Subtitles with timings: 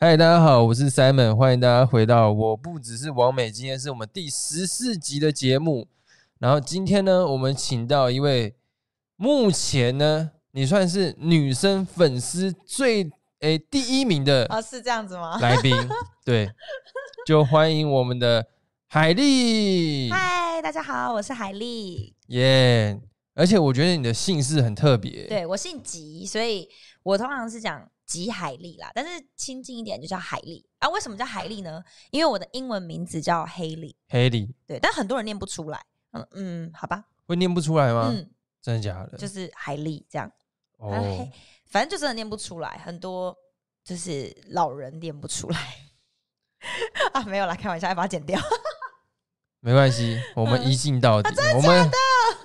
[0.00, 5.88] 嗨，大家好，我是 Simon，欢迎大家回到我不只是王美，今天是我们第十四集的节目。
[6.38, 8.54] 然后今天呢，我们请到一位
[9.16, 15.36] 目前呢，你算是女生粉丝最诶第一名的啊，是这样子吗？
[15.40, 15.74] 来宾，
[16.24, 16.48] 对，
[17.26, 18.46] 就欢迎我们的
[18.86, 22.14] 海丽，嗨，大家好，我是海丽。
[22.28, 23.00] 耶！
[23.34, 26.68] 而且我觉得你的姓氏很特别，对我姓吉，所以
[27.02, 30.88] 我通常是讲吉海丽啦，但是亲近一点就叫海丽啊。
[30.88, 31.80] 为什么叫海丽呢？
[32.10, 35.80] 因为我的英文名字叫黑莉，黑莉，对，但很多人念不出来。
[36.12, 38.10] 嗯嗯，好吧，会念不出来吗？
[38.10, 38.30] 嗯，
[38.62, 39.18] 真的假的？
[39.18, 40.32] 就是海丽这样，
[40.78, 41.28] 哦，
[41.66, 43.36] 反正就真的念不出来，很多
[43.84, 45.58] 就是老人念不出来
[47.12, 48.40] 啊，没有啦，开玩笑，要把它剪掉，
[49.60, 51.90] 没关系，我们一镜到底，我们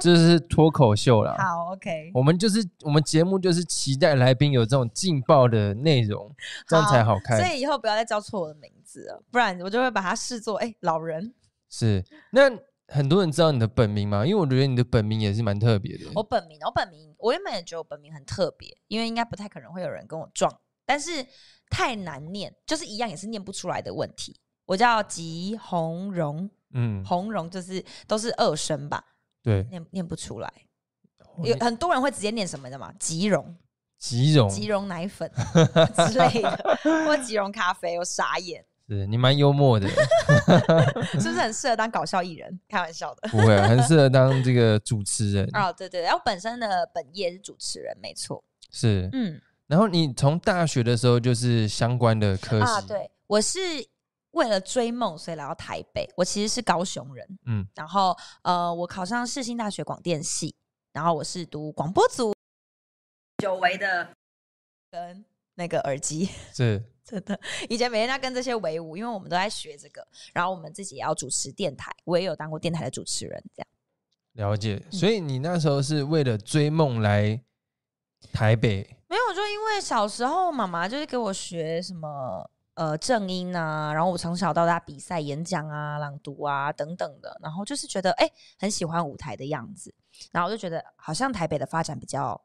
[0.03, 1.35] 这是脱口秀啦。
[1.37, 6.29] 好，OK，我们就是我们节目就是期待来宾有这种劲爆的内容，
[6.67, 7.39] 这样才好看。
[7.39, 11.33] 所以以后不要再叫错我的名字了，不然我就会把它视作哎老人。
[11.69, 12.51] 是那。
[12.89, 14.23] 很多人知道你的本名吗？
[14.25, 16.03] 因为我觉得你的本名也是蛮特别的。
[16.13, 20.53] 我本名，我本名，我原本也觉得我本名很特别，因为应该不太可能会有人跟我撞，
[20.85, 21.25] 但是
[21.71, 24.35] 太难念，就是一样也是念不出来的问题。
[24.65, 29.03] 我叫吉红荣，嗯，红荣就是都是二声吧？
[29.43, 30.51] 对，念念不出来。
[31.43, 32.93] 有很多人会直接念什么的嘛？
[32.99, 33.55] 吉绒，
[33.97, 35.29] 吉绒，吉绒奶粉
[36.09, 38.63] 之类的，或吉绒咖啡，我傻眼。
[38.87, 39.87] 是你蛮幽默的，
[41.13, 42.59] 是不是很适合当搞笑艺人？
[42.67, 45.49] 开玩笑的，不会，很适合当这个主持人。
[45.53, 48.43] 哦，对对，然后本身的本业是主持人，没错。
[48.69, 52.65] 是，嗯，然后你从大学的时候就是相关的科系。
[52.65, 53.59] 啊，对，我是
[54.33, 56.07] 为了追梦，所以来到台北。
[56.15, 60.53] 我其实是高雄人，嗯，然后呃，我考上世新大学广电系，
[60.91, 62.35] 然后我是读广播组，
[63.39, 64.09] 久违的
[64.91, 66.83] 跟那个耳机是。
[67.03, 74.81] 真的，以前每天要跟这些为伍，因为我们都在学这个，然后我们自己也要主持电台，我也有当过电台的主持人，这样了解。
[74.89, 77.43] 所以你那时候是为了追梦来
[78.31, 78.83] 台北？
[79.09, 88.29] 没有，就因为小时候妈妈就是给我学什么呃正音啊，然后我从小到大比赛、演讲啊、朗读啊等等的，然后就是觉得哎
[88.59, 89.93] 很喜欢舞台的样子，
[90.31, 92.39] 然后我就觉得好像台北的发展比较。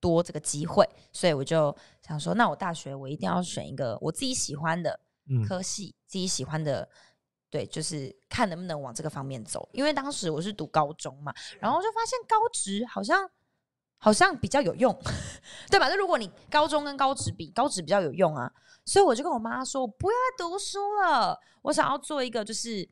[0.00, 1.74] 多这个机会，所以我就
[2.06, 5.00] 想说，那我大学我一定要选一个我自己喜欢的
[5.48, 6.86] 科系，自己喜欢的，
[7.48, 9.66] 对，就是看能不能往这个方面走。
[9.72, 13.26] 因为当时我是读高中嘛，然后就发现高职好像
[14.04, 14.94] 好像比较有用，
[15.72, 15.88] 对吧？
[15.88, 18.52] 那如果你高中跟高职比，高职比较有用啊，
[18.84, 22.86] 所以我就跟我妈说，我不要再读书了，我想要做一个就是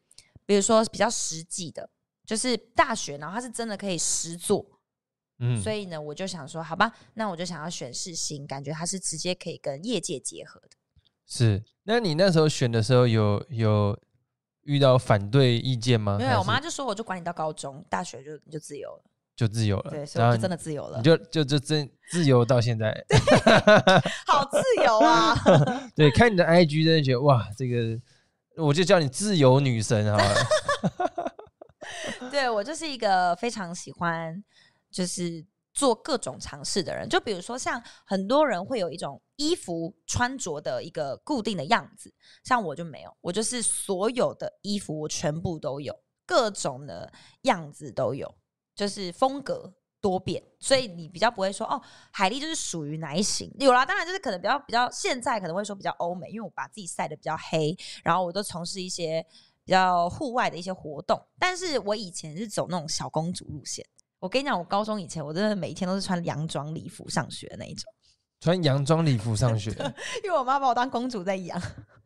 [0.46, 1.90] 比如说比较实际的，
[2.24, 4.64] 就是大学，然后它是真的可以实做。
[5.38, 10.68] 嗯所以呢，我就想说，好吧，那我就想要选世新，感觉它是直接可以跟业界结合的。
[11.26, 13.98] 是，那你那时候选的时候有有
[14.62, 16.16] 遇到反对意见吗？
[16.18, 19.04] 没有，我妈就说，我就管你到高中，大学就你就自由了，
[19.36, 19.90] 就自由了。
[19.90, 22.92] 对，所以我就真的自由了，你就就就真自由到现在，
[24.26, 25.34] 好自由啊！
[25.96, 28.00] 对，看你的 IG 真的觉得哇，这个
[28.56, 30.18] 我就叫你自由女神啊！
[32.30, 34.42] 对我就是一个非常喜欢。
[34.92, 42.12] 就是做各种尝试的人，就比如说像很多人会有一种衣服穿着的一个固定的样子，
[42.44, 47.10] 像我就没有，我就是所有的衣服我全部都有，各种的
[47.44, 48.34] 样子都有，
[48.74, 53.50] 就是风格多变，所以你比较不会说哦，海丽就是属于哪一型？
[53.58, 59.24] 有啦，当然就是可能比较比较现在可能会说比较欧美，因为我把自己晒的比较黑，然后我都从事一些
[59.64, 63.86] 比较户外的一些活动，但是我以前是走那种小公主路线。
[64.18, 67.92] 我跟你讲，我高中以前，我真的每一天都是穿洋装礼服上学的那一种。
[68.40, 69.70] 穿洋装礼服上学，
[70.24, 71.60] 因为我妈把我当公主在养。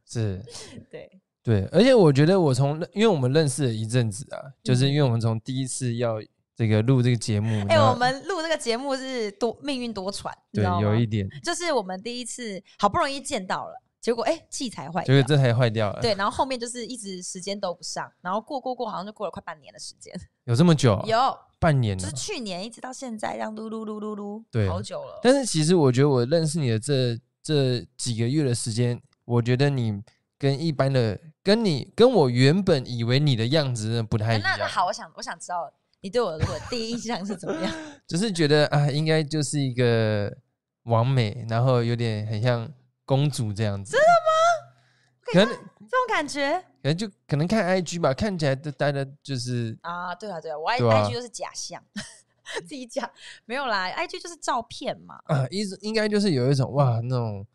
[0.04, 0.42] 是，
[0.90, 1.10] 对
[1.42, 6.20] 对，而且我觉得我从，因为我们认识了一阵子啊，就是因为我们从第一次要
[6.56, 13.82] 这个录这个节目，哎，我们录这个节目是多命运多舛，对，有一点，就是我们第一次好不容易见到了。
[14.00, 16.00] 结果哎，器材坏，结果这台坏掉了。
[16.00, 20.14] 对，然后后面就是一直时间都不上，然后过过过，好像就过了快半年的时间。
[20.44, 21.02] 有这么久？
[21.06, 21.18] 有
[21.58, 25.18] 半年，就是去年一直到现在，这样噜噜噜噜噜，对，好久了。
[25.24, 30.00] 但是其实我觉得我认识你的这这几个月的时间，我觉得你
[30.38, 34.42] 跟一般的，跟你跟我原本以为你的样子不太一样。
[34.42, 35.68] 那那好，我想我想知道
[36.00, 37.72] 你对我的第一印象是怎么样？
[38.06, 40.36] 只是觉得啊，应该就是一个
[40.84, 42.70] 完美，然后有点很像。
[43.08, 45.22] 公主这样子，真的吗？
[45.26, 51.80] 可能这种感觉，可能就可能看 IG 吧，看起来都待的就是啊，对啊，对啊，我 IG 就是假象，
[52.66, 53.08] 自己讲
[53.44, 57.46] 没有啦，IG 就是照片嘛，啊，意思应该就是有一种哇，那种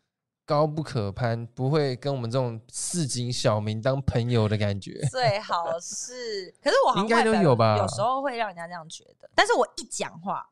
[0.44, 5.00] 高不可攀，不会跟我们这种市井小民当朋友的感觉。
[5.10, 10.44] 最好是，可是我应该都有吧有时候会让人家这样觉得，但是我一讲话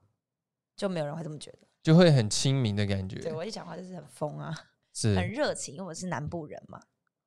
[0.77, 1.59] 就没有人会这么觉得。
[1.83, 3.19] 就会很亲民的感觉。
[3.21, 4.55] 对我一讲话就是很疯啊，
[4.93, 6.79] 是很热情，因为我是南部人嘛。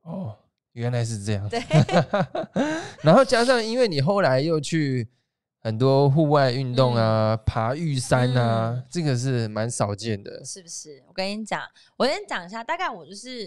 [0.03, 0.37] 哦，
[0.73, 1.49] 原来是这样。
[1.49, 1.59] 对，
[3.01, 5.09] 然后加上，因为你后来又去
[5.63, 10.43] 很多户外运动啊，爬玉山啊，嗯这个是蛮少见的。
[10.43, 11.01] 是不是？
[11.07, 11.63] 我跟你讲，
[11.95, 13.45] 我先讲一下，大概我就是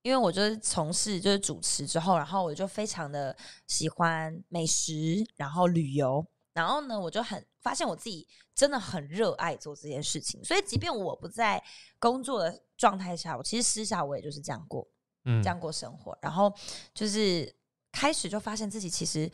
[0.00, 3.36] 因为我就是从事就是主持之后，然后我就非常的
[3.66, 11.62] 喜欢美食，然后旅游，然后呢，我就很发现我自己真的很热爱做这件事情，所以即便我不在
[11.98, 14.88] 工作的状态下，我其实私下我也就是这样过，
[15.26, 16.50] 嗯这样过生活，然后
[16.94, 17.54] 就是
[17.92, 19.30] 开始就发现自己其实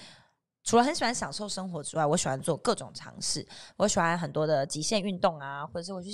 [0.64, 3.46] 除了很喜欢享受生活之外，我喜欢做各种尝试，
[3.76, 6.11] 我喜欢很多的极限运动啊，或者是我去，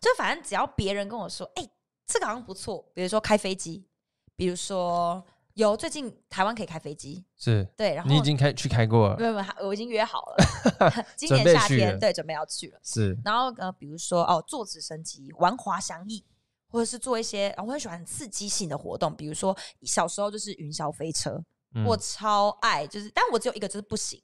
[0.00, 1.66] 就反正只要别人跟我说，哎、
[2.06, 3.86] 这个好像不错，比如说开飞机，
[4.34, 12.80] 比如说有最近台湾可以开飞机，是对，然后你已经开去开过了，没有没有，我已经约好了， 今年夏天对准备要去了。
[12.82, 16.24] 是然后呃，比如说哦，坐直升机、玩滑翔翼，
[16.68, 21.40] 或者是做一些，呃我很喜欢刺激性的活动，比如说小时候就是云霄飞车，
[21.74, 24.22] 嗯我超爱，就是，但我只有一个就是不行，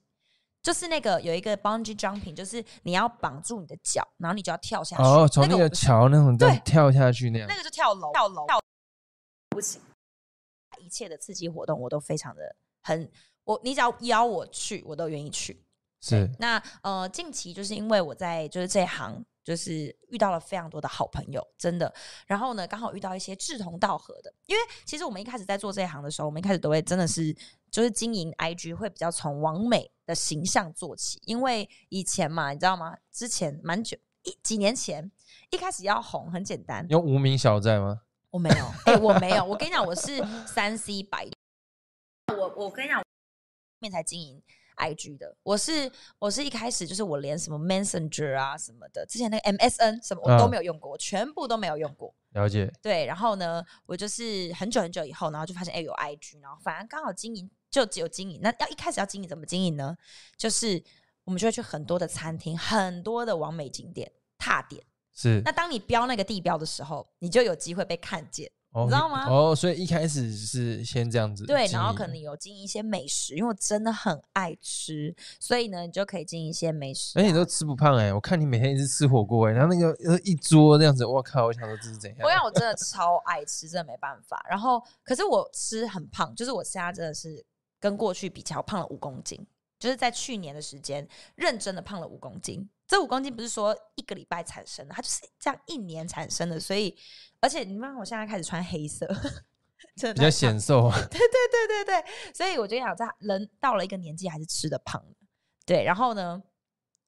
[0.63, 8.59] 就是那个有一个 bungee jumping，就是你要绑住你的脚，然后你就要跳下去，哦，从那个桥那种对跳下去那样那，个就跳楼，跳楼，跳
[9.49, 9.81] 不行。
[10.79, 13.09] 一切的刺激活动我都非常的很，
[13.43, 15.65] 我你只要邀我去，我都愿意去。
[16.01, 21.93] 是那呃，近期就是因为我在就是这一行，就是遇到了非常多的好朋友，真的。
[22.25, 27.31] 然后呢，刚好遇到一些志同道合的，因为其实我们一开始在做这一行的时候，我们一开始都会真的是
[27.69, 32.97] 就是经营 IG 会比较从完美的形象做起，因为以前嘛，你知道吗？
[33.11, 35.11] 之前蛮久一几年前
[35.51, 38.01] 一开始要红很简单，有无名小站吗？
[38.31, 39.45] 我没有，哎、我没有。
[39.45, 41.29] 我跟你讲，我是三 C 白，
[42.35, 43.01] 我我跟你讲，
[43.79, 44.41] 面才经营
[44.75, 45.35] IG 的。
[45.43, 52.13] 我是我是一开始就是我连什么 Messenger 啊什么的，之前那个 MSN 什么我都嗯没有用过，我全部都没有用过。
[52.31, 58.39] 了解，对，然后呢，我就是很久很久以后，然后就发现哎、有 IG，然后反而刚好经营就只有经营。
[58.41, 59.95] 那要一开始要经营怎么经营呢？
[60.35, 60.83] 就是
[61.23, 64.83] 我们就会去很多的餐厅，很多的完美景点踏点。
[65.13, 68.51] 是那当你标那个地标的时候，你就有机会被看见。
[68.75, 77.21] 哦你知道吗哦，所以一开始是先这样子对，然后可能有经营一些美食，因为我真的很爱吃，所以呢，你就可以经营一些美食、啊。
[77.21, 82.19] 而且你都吃不胖哎、我看你每天一直吃火锅哎、然后那个呃一桌这样子，我靠，我想说这是怎样？
[82.23, 84.45] 我想 我真的超爱吃，真的没办法。
[84.49, 87.45] 然后，可是我吃很胖，就是我现在真的是
[87.79, 89.39] 跟过去比较胖了五公斤，
[89.85, 92.67] 就是在去年的时间认真的胖了五公斤。
[92.87, 96.59] 这五公斤不是说一个礼拜产生的，它就是这样一年产生的。
[96.59, 96.95] 所以，
[97.39, 99.05] 而且你看我现在开始穿黑色，
[99.95, 105.15] 真的比较显瘦对，对对对对，所以我就想，在人到了一个年纪还是吃的胖的，
[105.65, 106.41] 对，然后呢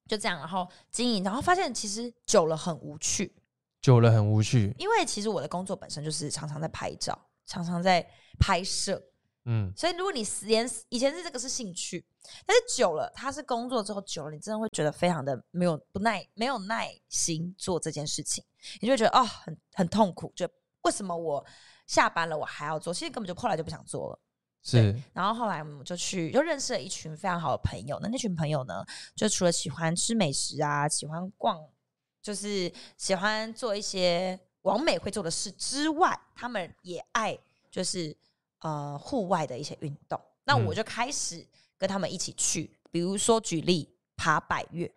[0.06, 3.32] 就这样，然后经营，然后发现其实久了很无趣，
[3.80, 4.74] 久了很无趣。
[4.78, 7.16] 因为其实我的工作本身就是常常在拍照，
[7.46, 8.04] 常常在
[8.40, 9.00] 拍摄，
[9.44, 12.04] 嗯，所以如果你连以前是这个是兴趣，
[12.46, 18.44] 但是久了他是工作之后久了，你真的会觉得非常的没有不耐没有耐心做这件事情，
[18.80, 20.48] 你就会觉得哦很很痛苦，就
[20.82, 21.44] 为什么我
[21.86, 22.92] 下班了我还要做？
[22.92, 24.18] 其实根本就后来就不想做了。
[24.60, 27.98] 是然后后来我们就去，就认识了一群非常好的朋友。
[28.02, 31.64] 那那群朋友呢，就除了喜欢吃美食啊，喜欢逛，
[32.20, 37.38] 就是喜欢做一些王美会做的事之外，他们也爱
[37.70, 38.14] 就是
[38.58, 40.20] 呃户外的一些运动。
[40.44, 41.46] 那嗯我就开始
[41.78, 44.90] 跟他们一起去，比如说举例爬百越，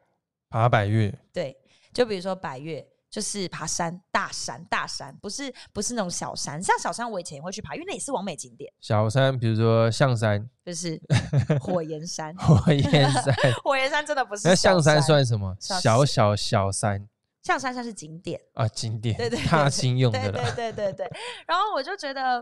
[0.50, 1.56] 爬百越，对，
[1.94, 2.86] 就比如说百越。
[3.12, 6.64] 就是爬山，大山，大山，不是不是那种小山。
[6.64, 10.98] 像小山，我以前也会去爬，因为那也是完美景点，小山，比如说象山、就是
[11.60, 12.34] 火焰山。
[12.38, 13.36] 火焰山，
[13.66, 15.54] 火焰山真的不是那象山算什么？
[15.60, 17.06] 小小小小山
[17.44, 20.50] 象山算是景点，啊，景点，对对對踏青用对的啦。
[20.56, 21.12] 对对对对。
[21.46, 22.42] 然后我就觉得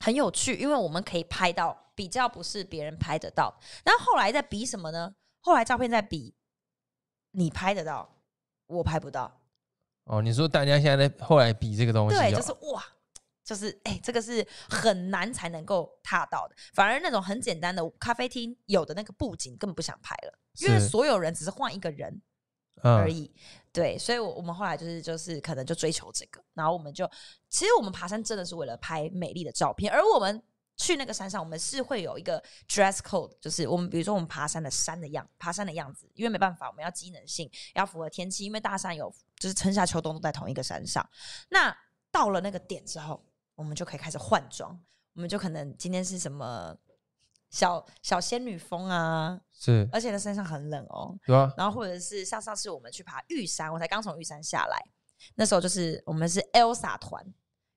[0.00, 3.58] 很有趣，因为我们可以拍到比较不是别人拍得到。
[3.84, 5.12] 那后后来在比什么呢？
[5.40, 6.32] 后来照片在比
[7.32, 8.16] 你拍得到，
[8.66, 9.40] 我拍不到。
[10.04, 12.84] 哦，你说大家现在在后来比这个东西、哦，对，就是哇。
[13.44, 22.20] 就是哎、这个是很难才能够踏到的，反而那种很简单的咖啡厅有的那个布景根本不想拍了，因为所有人只是换一个人，
[22.82, 23.32] 嗯而已。
[23.70, 27.08] 对，所以我，我们后来就是就是可能就追求这个，然后我们就
[27.48, 30.42] 其实我们爬山真的是为了拍美丽的照片，而我们
[30.76, 41.08] 去那个山上，我们是会有一个 dress code，就是我们比如说我们爬山的山的样，爬山的样子，因为没办法，我们要机能性，要符合天气，因为大山有就是春夏秋冬都在同一个山上。
[41.48, 41.76] 那
[42.10, 44.78] 到了那个点之后，我们就可以开始换装，
[45.14, 46.76] 我们就可能今天是什么
[47.50, 51.50] 小小仙女风啊，是，而且那山上很冷哦，对啊？
[51.56, 54.78] 然后或者是像上次我们去爬玉山，我才刚从玉山下来，
[55.36, 57.24] 那时候就是我们是 Elsa 团，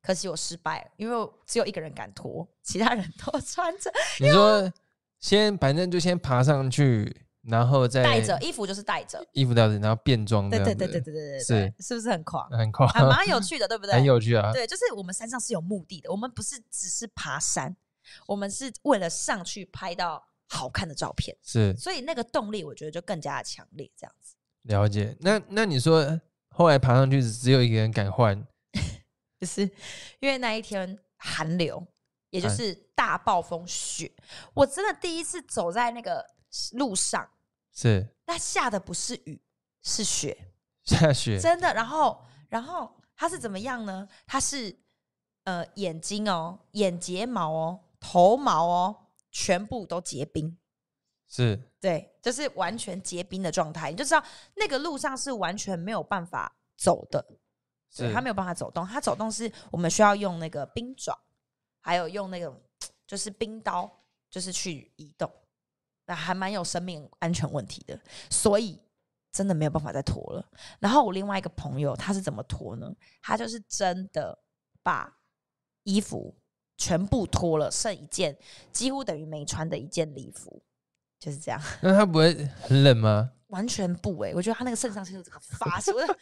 [0.01, 4.71] 可惜我失败了，因为我只有一个人敢脱，其他人都 穿着你说
[5.19, 12.49] 先反正就先爬上去，然后再带着衣服，就是带着，衣服带着，然后变装对对对对对对对，是是不是很狂？
[12.49, 13.93] 很狂，还蛮有趣的，对不 对？
[13.93, 14.53] 很有趣啊。
[14.53, 17.75] 对，就是我们山上是有目的的，我们不是只是爬山，
[18.27, 24.35] 我们是为了上去拍到好看的照片，是所以那个动力我觉得就更加的强烈，这样子。
[24.63, 25.15] 了解。
[25.19, 28.41] 那那你说后来爬上去只有一个人敢换，
[29.39, 29.61] 就是
[30.19, 31.85] 因为那一天寒流，
[32.29, 34.11] 也就是大暴风雪，
[34.53, 36.25] 我真的第一次走在那个
[36.73, 37.29] 路上，
[37.73, 39.41] 是那下的不是雨，
[39.81, 40.51] 是雪，
[40.83, 41.73] 下雪，真的。
[41.73, 44.07] 然后，然后它是怎么样呢？
[44.27, 44.77] 它是
[45.45, 50.57] 呃眼睛哦、眼睫毛哦、头毛哦，全部都结冰。
[51.31, 54.23] 是对，就是完全结冰的状态，你就知道
[54.55, 57.23] 那个路上是完全没有办法走的，
[57.95, 61.17] 对，是它没有办法走动，它走动是我们需要用那个冰爪，
[61.79, 62.59] 还有用那种
[63.07, 63.89] 就是冰刀，
[64.29, 65.31] 就是去移动，
[66.05, 68.79] 那还蛮有生命安全问题的，所以
[69.31, 70.45] 真的没有办法再脱了。
[70.79, 72.93] 然后我另外一个朋友他是怎么脱呢？
[73.21, 74.37] 他就是真的
[74.83, 75.17] 把
[75.83, 76.35] 衣服
[76.77, 78.37] 全部脱了，剩一件
[78.71, 80.61] 几乎等于没穿的一件礼服，
[81.19, 81.61] 就是这样。
[81.81, 83.31] 那他不会很冷吗？
[83.47, 86.15] 完全不哎、我觉得他那个肾上腺素这个发射，我就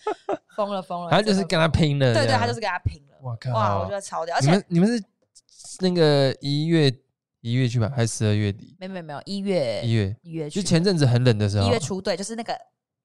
[0.55, 1.11] 疯了疯了。
[1.11, 3.17] 他就是跟他拼了，对对，他就是跟他拼了。
[3.21, 5.03] 我靠，哇，我觉得超屌，而你且们你们是
[5.81, 6.89] 那个一月
[7.41, 8.77] 一月去吧，还是十二月底？
[8.79, 12.57] 没有没有没有，一月一月，一月去就前阵子很冷的时候一月，初对，就是那个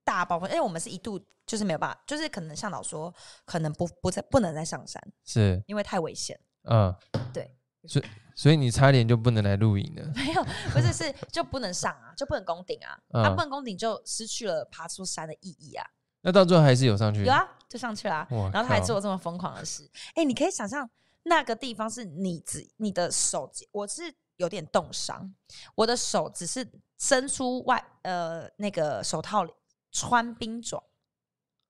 [0.05, 3.13] 大暴风，因为我们是一度就是没有办法，就是可能向导说
[3.45, 6.39] 可能不不再不能再上山，是因为太危险。
[6.71, 6.95] 嗯，
[7.33, 7.53] 对，
[7.89, 15.87] 所以所以你差点就不能来露营了， 没有，不是是就不能上啊， 就不能攻顶啊，嗯他不能攻顶就失去了爬出山的意义啊。
[16.23, 19.91] 那到最后还是有上去，有啊，就上去了、啊，然后他还靠做这么疯狂的事。
[20.15, 20.89] 哎、你可以想象
[21.25, 24.03] 那个地方是你只你的手，我是
[24.37, 25.35] 有点冻伤，
[25.75, 26.65] 我的手只是
[26.99, 29.53] 伸出外呃那个手套里
[29.91, 30.83] 穿冰爪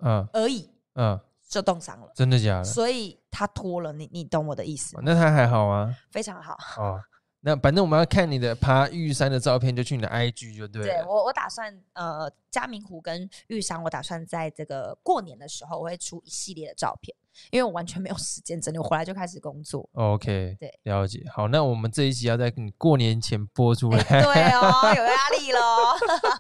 [0.05, 1.19] 嗯而已，嗯，
[1.53, 2.11] 就冻伤了。
[2.15, 2.65] 真的假的？
[2.65, 5.03] 所以他脱了，你你懂我的意思吗？
[5.05, 6.57] 那他还好啊，非常好。
[6.79, 6.99] 哦，
[7.45, 10.89] 那反正我们要看你的爬玉山的照片，就去你的 IG 就对了。
[10.89, 17.13] 对我，我打算呃，嘉明湖跟玉山，我打算在这个过年的时候，我会出一系列的照片，
[17.51, 19.91] 因为我完全没有时间整理，我回来就开始工作。
[19.95, 21.21] OK，对，了解。
[21.35, 24.21] 好，那我们这一集要在你过年前播出来，对
[24.53, 25.61] 哦，有压力喽。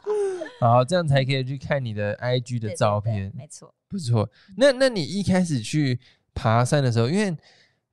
[0.61, 3.75] 好，这样才可以去看你的 IG 的照片，没错。
[3.89, 4.31] 不错。
[4.57, 5.99] 那那你一开始去
[6.33, 7.37] 爬山的时候，因为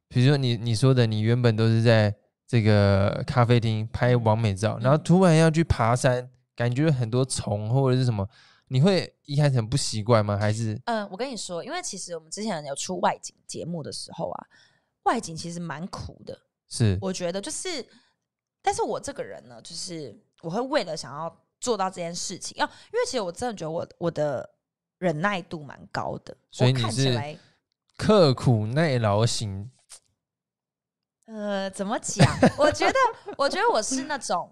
[0.07, 2.15] 比如说你你说的，你原本都是在
[2.49, 8.27] 这个咖啡厅拍完美照，然后嗯突然要去爬山，感觉很多虫或者是什么，
[8.69, 10.35] 你会一开始很不习惯吗？
[10.35, 14.47] 还是嗯，我跟你说，因为其实我们之前有出外景节目的时候啊，
[15.03, 16.35] 外景其实蛮苦的。
[16.67, 17.85] 是我觉得就是，
[18.63, 24.49] 但是我这个人呢，就是我会为了想要做到这件事情，要因为其实我真的觉得我我的
[24.97, 27.37] 忍耐度蛮高的，所以你是来
[27.95, 29.69] 刻苦耐劳型？
[31.31, 32.27] 呃，怎么讲？
[32.57, 32.97] 我觉得，
[33.37, 34.51] 我觉得我是那种，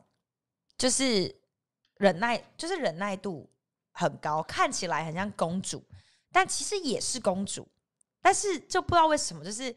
[0.77, 1.36] 就是
[1.98, 3.50] 忍耐，就是忍耐度
[3.91, 5.84] 很高，看起来很像公主，
[6.31, 7.67] 但其实也是公主，
[8.22, 9.75] 但是就不知道为什么，就是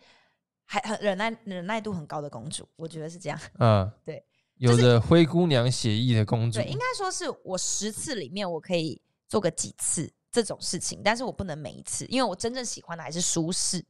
[0.67, 3.41] 还很忍耐忍耐度很高的公主，我觉得是这样。
[3.59, 4.23] 嗯， 对，
[4.57, 13.83] 有着灰姑娘血意的公主对，，应该说是我十次里面我可以做个几次这种事情，但是我不能每一次，因为我真正喜欢的还是舒适。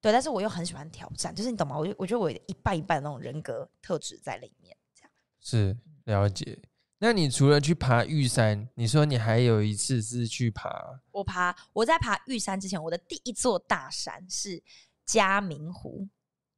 [0.00, 1.76] 对，但是我又很喜欢挑战，就是你懂吗？
[1.76, 5.10] 我就我觉得我有一半一半的那种人格特质在里面，这样。
[5.40, 6.58] 是了解。
[7.02, 14.62] 那你除了去爬玉山，你说你还有一次是去爬我爬我在爬玉山之前，我的第一座大山是
[15.06, 16.08] 嘉明湖。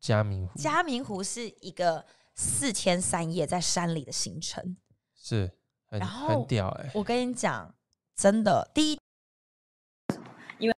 [0.01, 4.77] 嘉明湖，嘉明湖是一个四天三夜在山里的行程。
[5.15, 5.53] 是
[5.87, 7.73] 很然后很屌哎、我跟你讲，
[8.17, 8.99] 真的，第一
[10.59, 10.77] 因为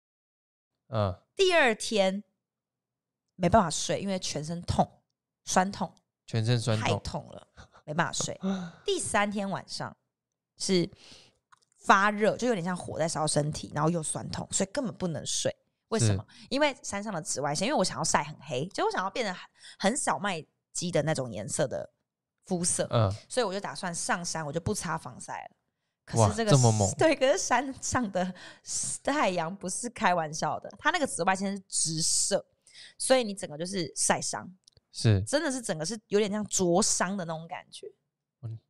[0.89, 2.21] 嗯，第二天
[3.43, 4.89] 没办法睡，因为全身痛、
[5.43, 5.93] 酸痛，
[6.25, 7.45] 全身酸痛太痛，痛了，
[7.83, 8.39] 没办法睡。
[8.85, 9.93] 第三天晚上
[10.57, 10.89] 是
[11.79, 15.53] 发热，就有点像火在烧身体，然后又酸痛，所以根本不能睡。
[15.89, 16.25] 为什是么？
[16.49, 19.41] 因为山上的紫外线，因为我想要晒很黑，就我想要变得很
[19.77, 21.91] 很小麦肌的那种颜色的
[22.45, 25.55] 肤色，嗯，所以我就打算上山，我就不擦防晒了。
[26.05, 28.33] 可哇是这个这么猛 对，可是山上的
[29.03, 32.45] 太阳不是开玩笑的，它那个紫外线是直射，
[32.97, 34.49] 所以你整个就是晒伤，
[34.91, 37.87] 是，真的是整个是有点像灼伤的那种感觉。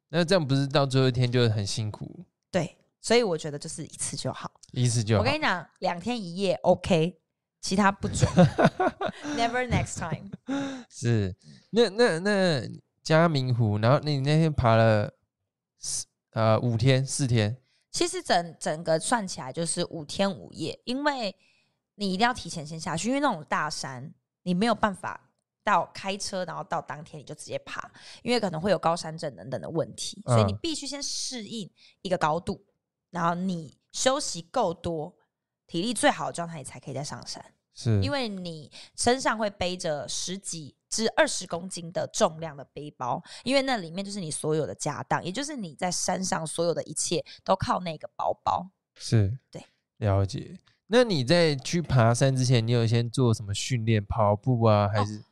[0.10, 4.52] 那这样不是到最后一天就很辛苦，对，所以我觉得就是一次就好。
[4.72, 5.34] 一次就好我跟。
[5.34, 7.20] 你讲，两天一夜 OK，
[7.60, 8.30] 其他不准，
[9.36, 10.30] Never next time。
[10.88, 11.36] 是，
[11.72, 12.70] 那那那
[13.02, 15.12] 嘉明湖，然后你那天爬了
[15.80, 17.58] 四呃五天四天，
[17.92, 21.36] 其实整整个算起来就是五天五夜，因为
[21.96, 25.30] 你一定要提前先下去，因为那种大山你没有办法
[25.64, 31.72] 到开车，然后到当天你就直接爬，因为可能会有高山症等等的问题，所以你嗯必须先适应
[32.02, 32.66] 一个高度，
[33.10, 35.16] 然后你休息够多，
[35.68, 37.44] 体力最好的状态，你才可以再上山。
[37.76, 48.70] 是因为你身上会背着十几至二十公斤的重量的背包，因为那里面就是你所有的家当，也就是你在山上所有的一切都靠那个包包。
[48.96, 49.66] 是，对，
[49.98, 50.60] 了解。
[50.94, 54.06] 那你在去爬山之前，你有先做什么训练？
[54.06, 55.24] 跑步啊，还是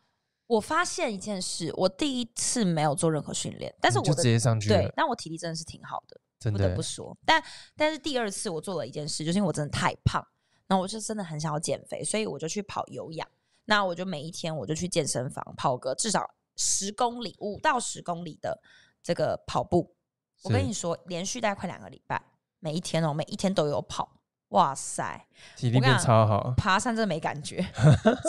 [0.48, 7.16] 我发现一件事，我第一次没有做任何训练，但是我就直接上去了？，对但我体力真的是挺好的，真的不得不说。
[7.24, 7.44] 但
[7.78, 10.20] 但是第二次我做了一件事，就是因为我真的太胖，
[10.66, 13.28] 然后我就真的很想要减肥，所以我就去跑有氧。
[13.66, 16.28] 那我就每一天我就去健身房跑个至少
[16.58, 18.60] 十公里，五到十公里的
[19.04, 19.96] 这个跑步。
[20.42, 22.20] 我跟你说，连续大概快两个礼拜，
[22.58, 24.18] 每一天哦，每一天都有跑。
[24.52, 25.26] 哇塞，
[25.58, 27.58] 体力变超好，爬山真的没感觉，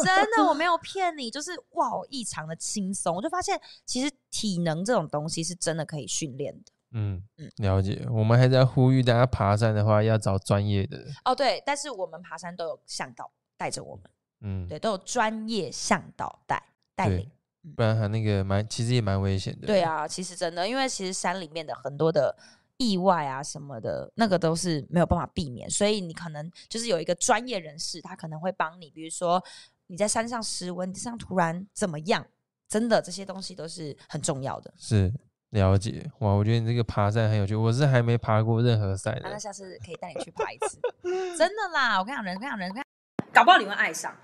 [0.05, 3.14] 真的我没有骗你，就是哇，我异常的轻松。
[3.14, 6.73] 我就发现，其实体能这种东西是真的可以训练的。
[6.93, 8.07] 嗯嗯了解。
[8.11, 14.05] 我们还在呼吁大家爬山的话，要找专业的，哦，对，但是我们爬山都有向导带着我们，
[14.43, 16.62] 嗯，对，都有专业向导带
[16.95, 17.31] 带对领。
[17.76, 19.67] 不然他那个蛮，其实也蛮危险的。
[19.67, 22.37] 对，啊，其实真的，因为其实山里面的很多的
[22.79, 29.43] 意外啊什么的，那个都是没有办法避免，所以你可能就是有一个专业人士，他可能会帮你，比如说
[29.87, 32.26] 你在山上失温，上突然怎么样，
[32.69, 34.73] 真的这些东西都是很重要的。
[34.76, 35.12] 是
[35.50, 36.11] 了解。
[36.19, 39.39] 哇，我觉得你这个爬山很有趣，我是还没爬过任何山啊、那。
[39.39, 40.80] 下次可以带你去爬一次，
[41.37, 41.99] 真的啦！
[41.99, 42.85] 我跟你讲，人，我跟你讲，人，我跟你
[43.19, 44.17] 讲搞不好你会爱上，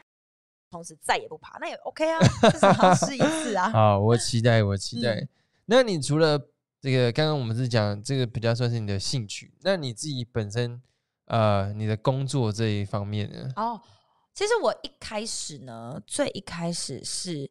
[0.71, 2.19] 同时再也不爬，那也 OK 啊，
[2.51, 3.69] 至少试一次啊。
[3.73, 5.15] 好，我期待，我期待。
[5.15, 5.29] 嗯
[5.71, 6.41] 那你除了
[6.81, 10.81] 这个，刚刚我们是讲这个比较算是你的兴趣，那你自己本身
[11.25, 13.51] 呃，你的工作这一方面呢？
[13.57, 13.81] 哦，
[14.33, 17.51] 其实我一开始呢，最一开始是，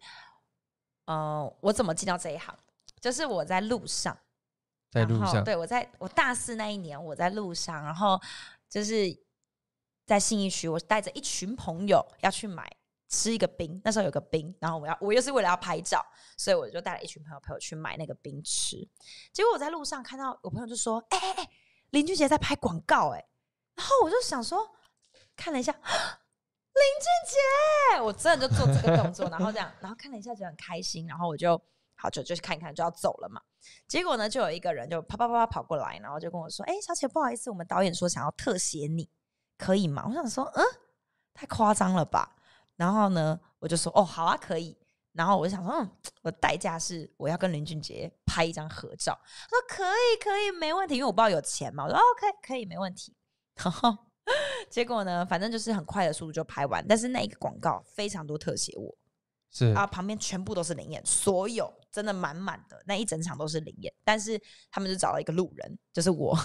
[1.05, 2.57] 呃，我怎么进到这一行？
[3.01, 4.17] 就是我在路上，
[4.89, 8.19] 在路上，对我在我大四那一年，我在路上，然后
[8.69, 8.95] 就是
[10.05, 12.65] 在信义区，我带着一群朋友要去买
[13.09, 16.05] 吃一个冰，那时候有个冰，然后我要我又是为了要拍照，
[16.37, 18.77] 所以我就带了一群朋友陪我去买那个冰吃。
[19.31, 21.49] 结果我在路上看到我朋友就说：“哎哎哎，
[21.91, 23.25] 林俊杰在拍广告哎、
[23.75, 24.59] 然后我就想说，
[25.35, 25.71] 看了一下。
[26.77, 31.59] 林俊杰，我真的就做这个动作，然后这样，然后看了一下，就很开心，然后我就
[31.95, 33.41] 好就就去看一看，就要走了嘛。
[33.87, 39.09] 结果呢，就有一个人就啪啪啪啪跑过来，然后就跟我说：“哎、小姐，不好意思，我们导演说想要特写你，
[39.57, 40.63] 可以吗？”我想说：“嗯，
[41.33, 42.35] 太夸张了吧？”
[42.77, 44.77] 然后呢，我就说：“哦，好啊，可以。”
[45.11, 53.13] 然后我就想说：“嗯，我代价是我要跟林俊杰拍一张合照。”他说：“可以，可以，没问题，因为我不知道有钱嘛。”我说：“OK，可以，没问题。”
[53.57, 53.97] 然后
[54.69, 58.95] 结果呢，反正就是很快的速度就拍完，但是那一个广告非常多特写我，
[59.49, 66.37] 是啊，旁边全部都是灵眼，所有真的满满的那一整场都是灵眼，但是他们就找了一个路人，就是我，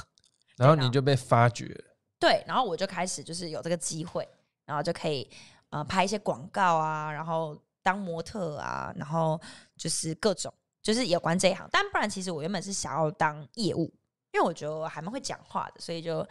[0.56, 4.26] 然后你就被发掘了，对，然后我就开始就是有这个机会，
[4.64, 5.28] 然后就可以
[5.72, 9.40] 呃拍一些广告啊，然后当模特啊，然后
[9.76, 13.92] 就是各种就是有关这一行，但不然其实我原本是想要当业务，
[14.30, 16.24] 因为我觉得我还蛮会讲话的，所以就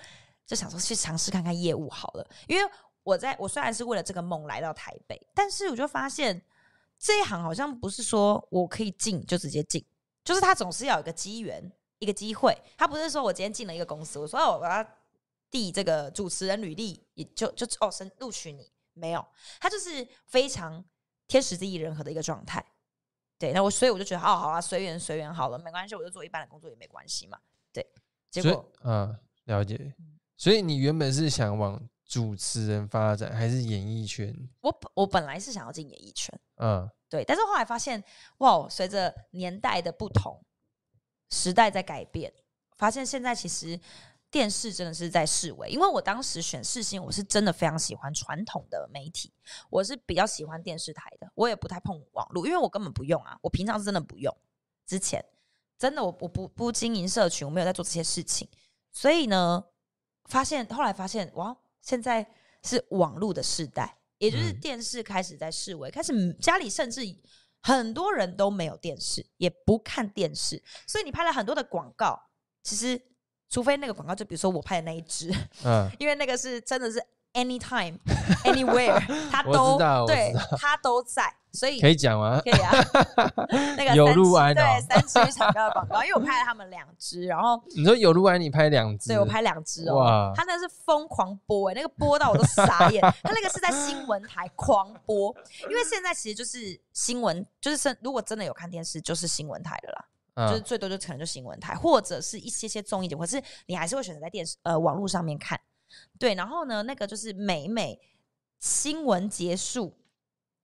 [0.48, 2.72] 就想说去尝试看看业务好了，因为
[3.04, 6.42] 我在我虽然是为了这个梦来到台北，但是我就发现
[6.98, 9.86] 这一行好像不是说我可以进就直接进，
[10.24, 11.72] 就是他总是要有一个机缘。
[12.02, 14.84] 一个机会，他不是说我今天进了一个公司，我说哦我要
[15.52, 19.26] 递这个主持人履历，也就就哦申录取你，没有，
[19.60, 20.86] 他就是非常
[21.28, 22.64] 天时地利人和的一个状态。
[23.40, 27.40] 对，那我所以我就觉得哦好啊，随缘随缘好了，没关系，我就做一般的工作也没关系嘛。
[27.74, 27.84] 对，
[28.30, 29.96] 结果啊，了解。
[29.98, 34.36] 嗯所以你原本是想往主持人发展，还是演艺圈？
[34.62, 38.04] 我本我本来是想要进演艺圈，嗯，对，但是后来发现，
[38.40, 40.44] 哇，随着年代的不同，
[41.30, 42.34] 时代在改变，
[42.76, 43.80] 发现现在其实
[44.32, 49.32] 电视真的是在视为，因为我当时选视新，我是真的非常喜欢传统的媒体，
[49.70, 54.36] 我是比较喜欢电视台的，我也不太碰网络，因为我根本不用啊，我平常是真的不用，
[54.88, 55.24] 之前
[55.78, 58.50] 真的我我不不经营社群，我没有在做这些事情，
[58.94, 59.64] 所以呢，
[60.26, 63.98] 发现后来发现哇，现在是网络的时代。
[64.18, 67.02] 也就是嗯电视开始在示威，开始家里甚至
[67.60, 72.22] 很多人都没有电视，也不看电视，所以你拍了很多的广告，
[72.62, 73.02] 其实
[73.52, 75.32] 除非那个广告，就比如说我拍的那一支，
[75.64, 77.00] 嗯， 因为那个是真的是
[77.34, 78.00] anytime
[78.46, 80.58] anywhere，它 都对知道。
[80.58, 82.42] 它都在，所以可以讲吗？
[82.44, 82.72] 可以啊，
[83.78, 89.96] 那个有三七录安哦对三七厂商的广告，因为我拍了他们两支，然后你说有录完你拍两支，对我拍两支哦。
[89.96, 95.36] 哇，他那是疯狂播哎、那个播到我都傻眼，他那个是在新闻台狂播，
[95.70, 105.60] 因为现在其实就是新闻，就是真如果真的有看电视，就是新闻台的啦，就是嗯，最多就可能就新闻台，或者是一些些综艺节目，可是你还是会选择在电视呃网络上面看，
[106.18, 108.00] 对，然后呢，那个就是每每
[108.60, 109.98] 新闻结束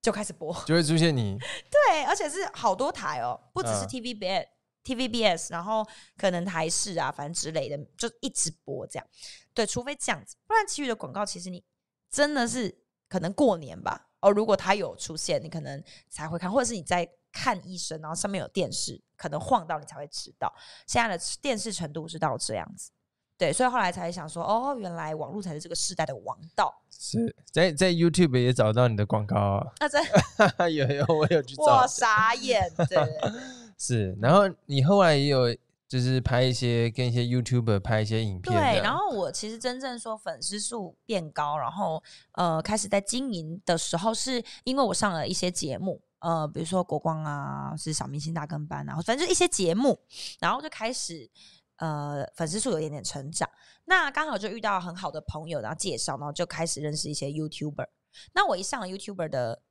[0.02, 1.38] 就开始播，就会出现你，
[1.70, 4.48] 对，而且是好多台哦，不只是嗯 TVB、
[4.84, 9.06] TVBS，然后可能台视啊，反正之类的，就一直播这样。
[9.54, 11.64] 对，除非这样子，不然其余的广告其实你
[12.10, 14.08] 真的是可能过年吧。
[14.22, 20.54] 哦，如果它有出现，你可能才会看，或者是你在看医生，然后上面有电视，可能晃到你才会知道。
[20.86, 22.92] 现在的电视程度是到这样子。
[23.38, 26.74] 对，所以后来才想说，哦，原来网络才是这个时代的王道。
[26.90, 30.04] 是在在 YouTube 也找到你的广告啊，那真
[30.74, 33.32] 有有我有去我，傻眼，对对对
[33.78, 35.56] 是，然后你后来也有
[35.88, 50.00] 就是拍一些跟一些 YouTuber 拍一些影片对，然后我其实真正说粉丝数变高，然后呃开始在经营的时候，是因为我上了一些节目，呃，比如说国光啊，是小明星大跟班啊，反正就一些节目，
[50.40, 51.30] 然后就开始
[51.78, 53.50] 呃粉丝数有一点点成长。
[53.86, 57.88] 那刚好就遇到很好的朋友，然后介绍，然后就开始认识一些 YouTuber。
[58.34, 59.64] 那我一上了 YouTuber 的。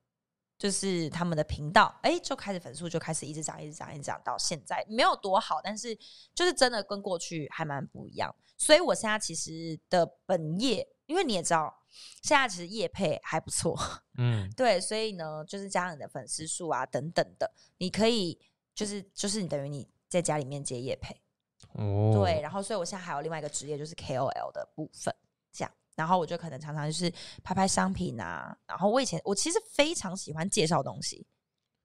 [0.59, 5.95] 就是他们的频道，哎，就开始粉丝数就开始一直涨，一直涨，一直涨，到现在没有多好，但是
[6.35, 8.35] 就是真的跟过去还蛮不一样。
[8.57, 11.83] 所以我现在其实的本业，因为你也知道，
[12.23, 13.79] 现在其实业配还不错，
[14.19, 18.39] 嗯，对，所以呢，就是加上你的粉丝数啊等等的，你可以
[18.75, 21.15] 就是就是你等于你在家里面接业配，
[21.73, 25.15] 哦，对，，然后所以我现在还有另外一个职业就是 KOL 的部分，
[25.53, 31.27] 这样，然后我就可能常常就是拍拍商品啊，然后我以前我其实非常喜欢介绍东西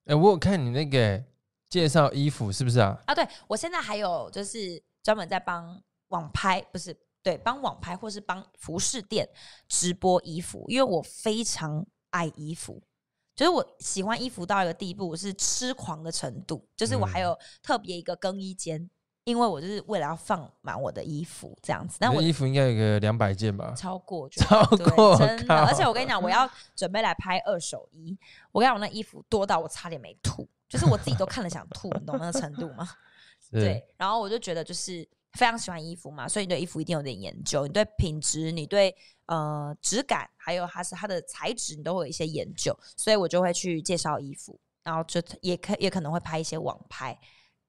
[0.05, 1.23] 哎，我有看你那个
[1.69, 3.01] 介绍衣服是不是啊？
[3.05, 9.27] 啊，对我现在还有就是专门在帮网拍，不是对，帮网拍或是帮服饰店
[9.67, 12.81] 直播衣服，因为我非常爱衣服。
[13.33, 16.67] 就是我喜欢衣服到一个地步，我是痴狂的程度。
[16.75, 18.87] 就是我还嗯有特别一个更衣间，
[19.23, 21.97] 因为我就是为了要放满我的衣服这样子。
[22.01, 23.73] 那我衣服应该有个两百件吧？
[23.75, 25.55] 超过， 超过真的。
[25.55, 28.15] 而且我跟你讲，我要 准备来拍二手衣，
[28.51, 32.87] 我跟你讲，我那衣服多到我差点没吐，就是我自己都看了想吐，你懂那个程度吗？
[33.39, 38.93] 是，对，然后我就觉得就是非常喜欢衣服嘛，所以你对衣服一定有点研究，你对品质，你对
[39.27, 47.17] 呃质感，还有它是它的材质，你都会有一些研究，所以我就会去介绍衣服，然后就也可也可能会拍一些网拍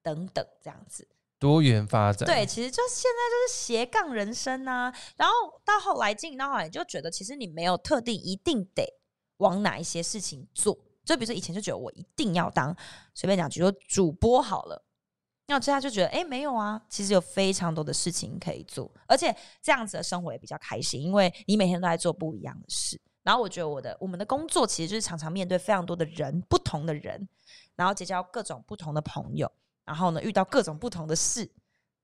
[0.01, 1.07] 等等这样子。
[1.39, 4.93] 多元发展，对，，其实就现在就是斜杠人生啊。
[5.17, 5.33] 然后
[5.65, 8.85] 到后来进到后来，你就觉得其实你没有特定一定得
[9.37, 10.77] 往哪一些事情做。
[11.03, 12.75] 就比如说以前就觉得我一定要当
[13.13, 14.85] 随便讲，比如说主播好了。
[15.53, 22.99] 那我现在就觉得，哎、没有啊，其实有非常多的事情可以做，而且这样子的生活也比较开心，因为你每天都在做不一样的事。
[23.21, 27.29] 然后我觉得我的我们的工作其实就是常常面对非常多的人，不同的人，
[27.75, 29.51] 然后结交各种不同的朋友，
[29.85, 31.47] 然后呢遇到各种不同的事，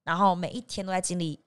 [0.03, 1.43] 然后每一天都在经历，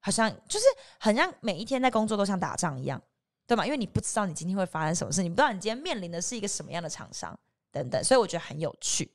[0.00, 0.66] 好像就是
[1.00, 3.02] 很像每一天在工作都像打仗一样，
[3.46, 3.64] 对吗？
[3.64, 7.34] 因为你不知道你今天会发生什么事，你不知道你今天面临的是一个什么样的厂商
[7.72, 9.10] 等等，所以我觉得很有趣，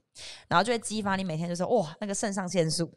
[0.48, 2.92] 然后就会激发你每天就是哇那个肾上腺素，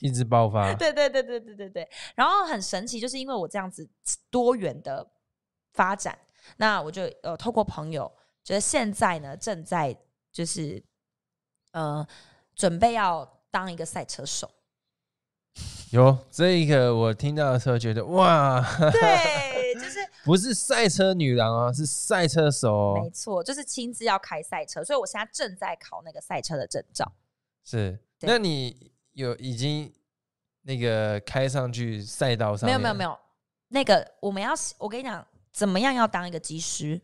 [0.00, 3.88] 一直爆发，对对对对对对对，然后很神奇，就是因为我这样子
[4.30, 5.06] 多元的
[5.72, 6.18] 发展，
[6.56, 8.10] 那我就呃透过朋友，
[8.44, 9.96] 觉得现在呢正在
[10.32, 10.82] 就是
[11.72, 12.06] 呃
[12.54, 14.50] 准备要当一个赛车手。
[15.90, 19.49] 有这一个我听到的时候觉得哇，对，就是
[20.24, 27.12] 不是赛车女郎哦，是赛车手哦，没错，就是亲自要开赛车，所以我现在正在考那个赛车的证照。
[27.64, 27.98] 是。
[28.20, 29.90] 那你有已经
[30.62, 32.66] 那个开上去赛道上？
[32.66, 33.18] 没有没有没有，
[33.68, 37.00] 那个我们要我跟你讲，怎么样要当一个技师，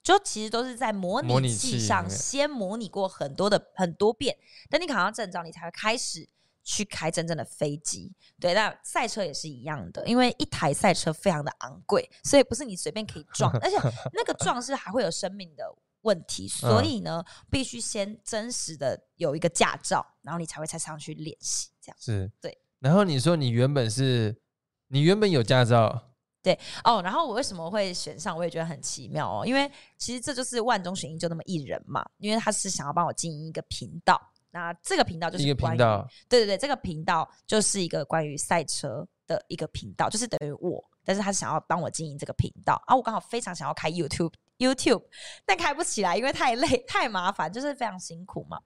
[0.00, 4.36] 就其实都是在模模拟拟器上先模拟过很多的很多遍，
[4.68, 6.28] 等你考上证照，你才会开始。
[6.72, 13.76] 去开真正的飞机，对，那赛车也是一样的，因为一台赛车非常的昂贵，所以不是你随便可以撞， 而且
[14.12, 15.64] 那个撞是还会有生命的
[16.02, 21.96] 问题，所以呢，必须先真实的有一个驾照，然后你才会才上去练习，这样。
[22.00, 22.56] 是，对。
[22.78, 24.40] 然后你说你原本是，
[24.86, 32.08] 你原本有驾照，对哦，然后我为什么会选上，我也觉得很奇妙哦，因为其实这就是万中选一，就那么一人嘛。
[32.18, 34.18] 因为他是想要帮我经营一个频道，
[34.50, 44.32] 那这个频道就是一个频道，对对对，这个频道就是一个关于赛车的一个频道，就是等于我，但是他想要帮我经营这个频道啊，我刚好非常想要开 YouTube。
[44.58, 45.02] YouTube，
[45.46, 48.60] 但开不起来，因为太累、 太麻烦，就是非常辛苦嘛。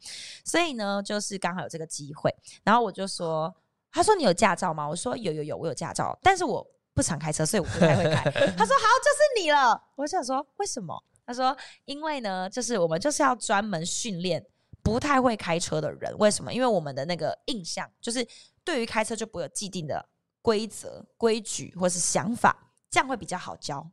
[0.45, 3.55] 所以呢，就是刚好有这个机会，然后我就说，
[3.93, 4.89] 他说你有驾照吗？
[4.89, 8.25] 我说有有有，我有驾照，但是我不常开车，所以我不太会开。
[8.59, 9.81] 他说好，就是你了。
[9.95, 11.01] 我想说为什么？
[11.25, 14.45] 他说因为呢，就是我们就是要专门训练
[14.85, 16.17] 不太会开车的人。
[16.19, 16.53] 为什么？
[16.53, 18.25] 因为我们的那个印象就是
[18.63, 20.09] 对于开车就不会有既定的
[20.43, 23.91] 规则、规矩或是想法，这样会比较好教。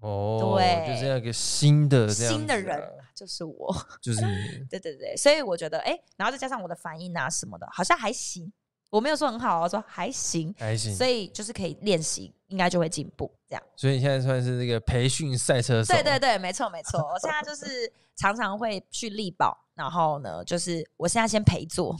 [0.00, 2.82] 哦，对就是要一个新的这样新的人
[3.14, 8.50] 就是我，就是你， 对对对，所以我觉得哎、然后再加上我的反应啊什么的，好像还行。
[8.90, 10.94] 我没有说很好，我说还行，还行。
[10.94, 13.32] 所以就是可以练习，应该就会进步。
[13.48, 16.98] 这样，所以你现在算是那个培训赛车手，对对对，没错没错。
[17.00, 21.96] 我现在就是常常会去力保，然后呢，就是我现在先陪坐，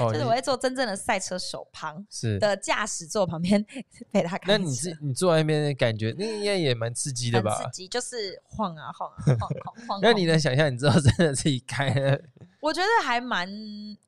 [0.00, 2.38] 哦，就是我会坐真正的赛车手旁是。
[2.38, 3.64] 的驾驶座旁边
[4.12, 4.58] 陪他开车。
[4.58, 7.70] 那你是你坐在那边的感觉，那应该也蛮刺激的吧刺？
[7.70, 10.00] 激，就是晃啊晃啊晃晃晃。
[10.04, 12.18] 那你能想象，你知道真的自己开了，
[12.60, 13.48] 我觉得还蛮，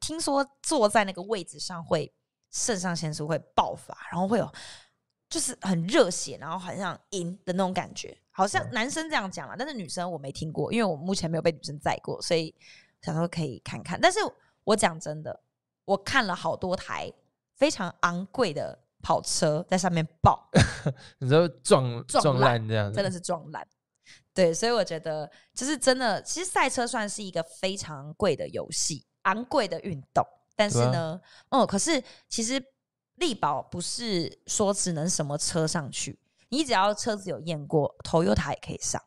[0.01, 2.13] 听说坐在那个位置上会
[2.51, 4.53] 肾上腺素会爆发，然后会有
[5.29, 8.17] 就是很热血，然后很想赢的那种感觉。
[8.33, 12.55] 好像男生这样讲啦，但是女生我没听过，因为我目前没有被女生载过，所以
[13.03, 14.01] 想说可以看看。
[14.01, 14.19] 但是
[14.65, 15.41] 我讲真的，
[15.85, 17.13] 我看了好多台
[17.57, 20.49] 非常昂贵的跑车在上面爆，
[21.19, 23.67] 你知道撞撞撞烂烂这样子，真的是撞烂。
[24.41, 30.25] 对，所以我觉得就是真的，其实赛车算是一个非常贵的游戏，昂贵的运动。
[30.57, 32.63] 但是呢，哦，可是其实
[33.17, 39.03] 力宝不是说只能什么车上去，你只要车子有验过，Toyota 也可以上。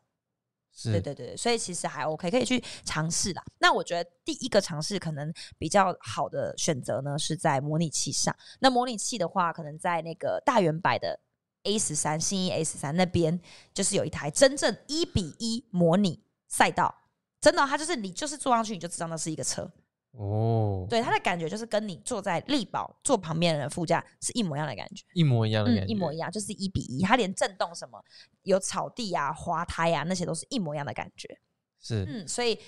[0.76, 3.44] 是对对对，所以其实还 OK，可以去尝试啦。
[3.60, 8.34] 那我觉得第一个尝试可能比较好的选择呢，是在模拟器上。
[8.58, 11.20] 那模拟器的话，可能在那个大圆摆的
[11.64, 13.38] A 十三、新一 A 十三那边，
[13.74, 16.94] 就是有一台真正一比一模拟赛道，
[17.40, 19.70] 真的哦、它就是你就是坐上去你就知道那是一个车，
[20.12, 25.04] 哦，对它的感觉就是跟你坐在力宝坐旁边的人副驾是一模一样的感觉。
[25.14, 28.02] 一模一样的感嗯，觉，一模一样，就是一比一，它连震动什么
[28.42, 31.38] 有草地啊、滑胎啊，那些都是一模一样的感觉。
[31.80, 32.04] 是。
[32.08, 32.58] 嗯，所以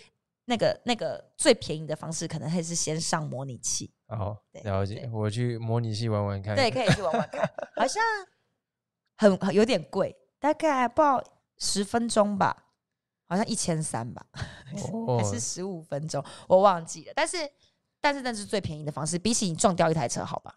[0.46, 5.08] 那个那个最便宜的方式，可能还是先上模拟器，哦对了解。
[5.12, 7.40] 我去模拟器玩玩看，对，可以去玩玩看，
[7.76, 8.02] 好像
[9.16, 11.22] 很很有点贵，大概不知道
[11.58, 12.56] 十分钟吧，
[13.26, 14.24] 好像一千三吧，
[14.92, 17.12] 哦还是十五分钟，我忘记了。
[17.14, 17.36] 但是
[18.00, 20.54] 但是那是最便宜的方式，比起你撞掉一台车，好吧？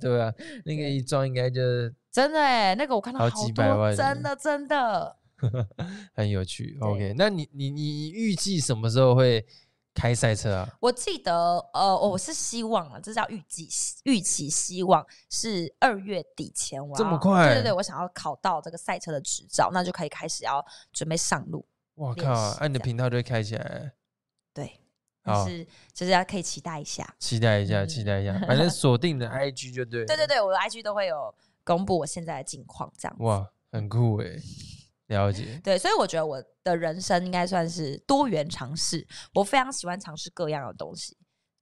[0.00, 0.32] 对啊，
[0.64, 1.60] 那个一撞应该就
[2.10, 5.16] 真的哎，那个我看到好好几百万，真的真的。
[6.14, 6.78] 很有趣。
[6.80, 9.44] OK，那你你你预计什么时候会
[9.94, 10.68] 开赛车啊？
[10.80, 13.68] 我记得，呃，我是希望啊，这叫预计
[14.04, 21.66] 预期，希望是二月底前我要这么快对对对，我想要考到这个赛车的执照，那就可以开始要准备上路。
[21.94, 22.52] 练哇靠！
[22.52, 23.92] 习那、你的频道就会开起来，
[24.54, 24.64] 对，
[25.24, 27.14] 好但是就是要可以期待一下。
[27.18, 28.32] 期待一下，嗯期待一下。
[28.46, 30.06] 反正锁定的 IG 就对了。
[30.06, 33.22] 对对对，我的 IG 都会有公布我现在的近况，这样子。
[33.22, 34.26] 哇，很酷哎，
[35.12, 35.60] 了解。
[35.62, 41.16] 对，所以我觉得我的人生应该算是多元尝试，我非常喜欢尝试各样的东西。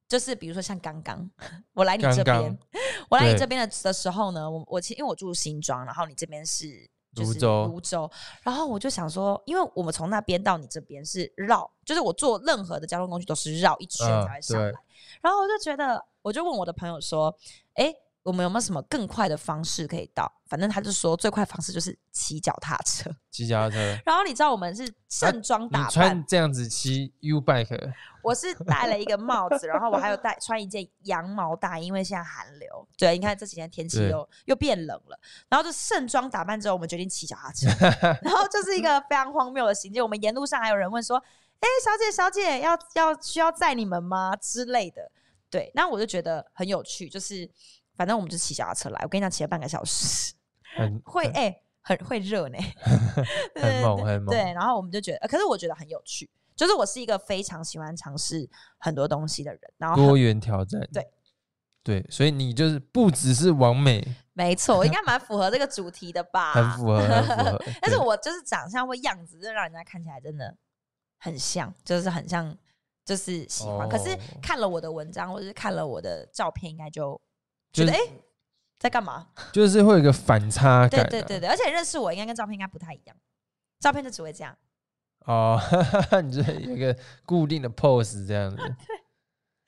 [0.09, 1.31] 就是比如说像刚刚
[1.75, 2.59] 我来你这边，
[3.09, 6.67] 我来你这边的的时候呢，我我其因为我住新庄，然后你这边是
[7.15, 8.11] 就是泸州泸州，
[8.43, 14.79] 然后我就想说，因为我们从那边到你这边是绕，就是我坐任何的交通工具都是绕一圈嗯才会上对来，
[15.23, 17.37] 然后我就觉得，我就问我的朋友说，
[17.75, 17.95] 哎。
[18.23, 20.31] 我们有没有什么更快的方式可以到？
[20.47, 23.11] 反正他就说最快方式就是骑脚踏车。
[23.31, 32.89] 骑脚踏车， 然后你知道我们是盛装打扮，穿这样子骑 U bike，我是戴了一个帽子，然后我还有戴穿一件羊毛大衣，因为现在寒流。
[32.99, 37.69] 对，你看这几天天气又又变冷了，然后就盛装打扮之后，我们决定骑脚踏车，
[38.21, 40.03] 然后就是一个非常荒谬的行径。
[40.03, 41.17] 我们沿路上还有人问说
[41.61, 45.11] ：“哎、小姐小姐，要要需要载你们吗？”之类的。
[45.49, 47.49] 对，那我就觉得很有趣，就是
[47.97, 50.33] 反正我们就骑脚踏车来，我跟你讲，骑了半个小时，
[50.77, 52.59] 很 会哎、很会热呢。
[53.55, 58.49] 对很猛对很猛对，然后我们就觉得，呃可是我觉得很有趣，就是我是一个非常喜欢尝试
[58.79, 60.81] 很多东西的人，然后多元挑战。
[60.93, 61.07] 对
[61.83, 66.53] 对，所以你就是不只是完美，没错，应该蛮符合这个主题的吧？
[66.55, 67.63] 很符合，很符合。
[67.81, 70.55] 但是我就是长相或样子，就让人家看起来真的
[71.19, 72.55] 很像，就是很像，
[73.03, 73.89] 就是喜欢。
[73.89, 77.21] 可是哦看了我的文章或者是看了我的照片，应该就就是
[77.73, 78.13] 觉得哎、诶
[78.79, 79.29] 在干嘛？
[79.53, 81.09] 就是会有一个反差感、啊。
[81.09, 83.17] 对对对对，而且认识我应该跟照片应该不太一样，
[83.79, 84.57] 照片就只会这样。
[85.27, 85.61] 哦，
[86.25, 88.57] 你这有一个固定的 pose 这样子。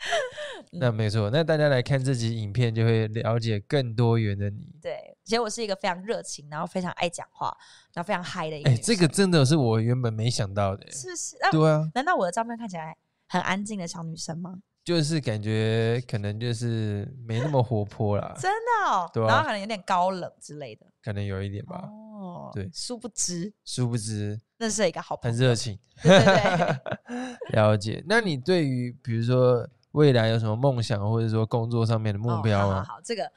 [0.73, 4.75] 那没错，那大家来看这集影片，就会了解更多元的你。
[4.83, 7.57] 对，其实我是一个非常热情，然后非常爱讲话，
[7.93, 8.77] 然后非常嗨的一个哎。
[8.77, 10.91] 这个真的是我原本没想到的。
[10.91, 11.37] 是是？
[11.37, 12.97] 啊对啊，难道我的照片看起来
[13.29, 14.59] 很安静的小女生吗？
[14.85, 20.87] 就是感觉可能就是没那么活泼啦， 真的哦，对啊然后可能有点高冷之类的。
[21.03, 21.89] 可能有一点吧。
[21.89, 25.37] 哦，对殊不知殊不知认识了一个好朋友。
[25.37, 28.03] 很热情， 对对对， 了解。
[28.07, 32.79] 那你对于比如说未来有什么梦想，或者说工作上面的目标吗？
[32.79, 33.31] 哦好好好，这个。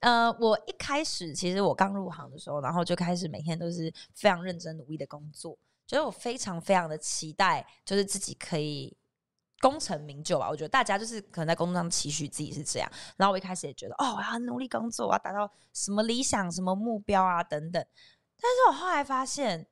[0.00, 5.56] 呃，我一开始其实我刚入行的时候，然后就开始每天都是非常认真努力的工作，
[5.86, 8.94] 觉得我非常非常的期待，就是自己可以
[9.60, 10.48] 功成名就吧。
[10.48, 17.84] 我觉得大家就是可能在工作上期许自己是这样，然后我一开始也觉得哦，我要努力工作，我要达到什么理想、什么目标啊等等。
[18.38, 19.66] 但是我后来发现，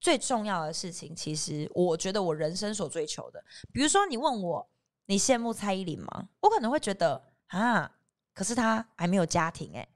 [0.00, 3.42] 最重要的事情，其实我觉得我人生所追求的，
[3.72, 4.68] 比如说你问我，
[5.06, 6.28] 你羡慕蔡依林吗？
[6.40, 7.90] 我可能会觉得啊，
[8.34, 9.88] 可是她还没有家庭哎、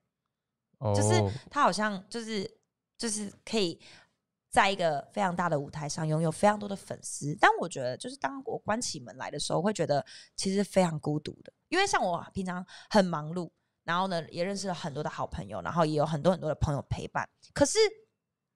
[0.78, 2.50] 哦，就是她好像就是
[2.96, 3.78] 就是可以
[4.56, 10.02] 在一个非常大的舞台上拥有非常多的粉丝，但我觉得就是当我关起门来的时候，会觉得
[10.34, 13.50] 其实非常孤独的，因为像我平常很忙碌，
[13.84, 17.78] 然后呢也认识了很多的好朋友，然后也有很多很多的朋友陪伴，可是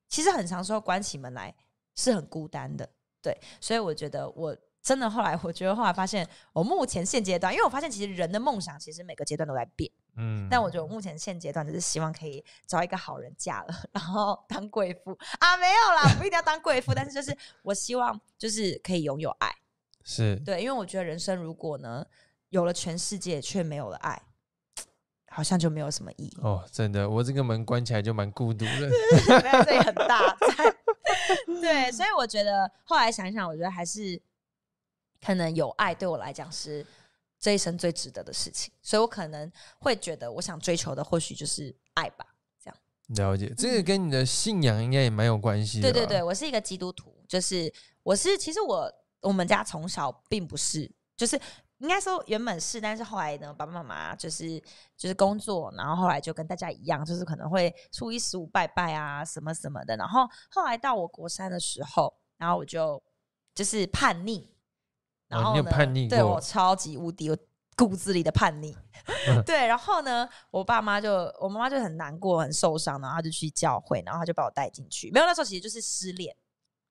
[0.09, 1.55] 其实很长时候关起门来
[1.95, 2.89] 是很孤单的，
[3.21, 4.57] 对，所以我觉得我。
[4.83, 19.55] 真的，后来我觉得，后来发现，我目前现阶段，因为我发现其实人的梦想其实每个阶段都在变，嗯但我觉得我目前现阶段就是希望可以找一个好人嫁了，然后 当贵妇啊，没有啦，不一定要当贵妇，但是就是我希望就是可以拥有爱，
[20.05, 22.05] 是对，因为我觉得人生如果呢
[22.49, 24.21] 有了全世界却没有了爱，
[25.29, 26.39] 好像就没有什么意义。
[26.43, 28.91] 哦，真的，我这个门关起来就蛮孤独的。
[29.43, 30.37] 没有，这也很大。
[31.61, 34.21] 对，所以我觉得后来想一想，我觉得还是
[35.25, 36.85] 可能有爱对我来讲是
[37.41, 42.27] 这一生最值得的事情，所以我可能会觉得我想追求的或许就是爱吧。
[42.63, 42.77] 这样
[43.31, 45.91] 了解，这个跟你的信仰应该也蛮有关系的。
[45.91, 47.73] 对对对，，我是一个基督徒，就是
[48.03, 51.41] 我是其实我我们家从小并不是，就是
[51.79, 54.61] 应该说原本是，但是后来呢，爸爸妈妈就是
[54.97, 63.03] 就是工作，然后后来就跟大家一样，就是可能会初一十五拜拜啊什么什么的，然后后来到我国三的时候，然后我就
[63.55, 64.55] 就是叛逆，
[65.31, 67.37] 然后呢，叛逆对我超级无敌，我
[67.77, 68.77] 骨子里的叛逆，
[69.47, 75.11] 对，然后呢，我爸妈就我妈妈就很难过、很受伤，然后她就去教会，然后她就把我带进去。
[75.13, 76.37] 没有，那时候其实就是失恋，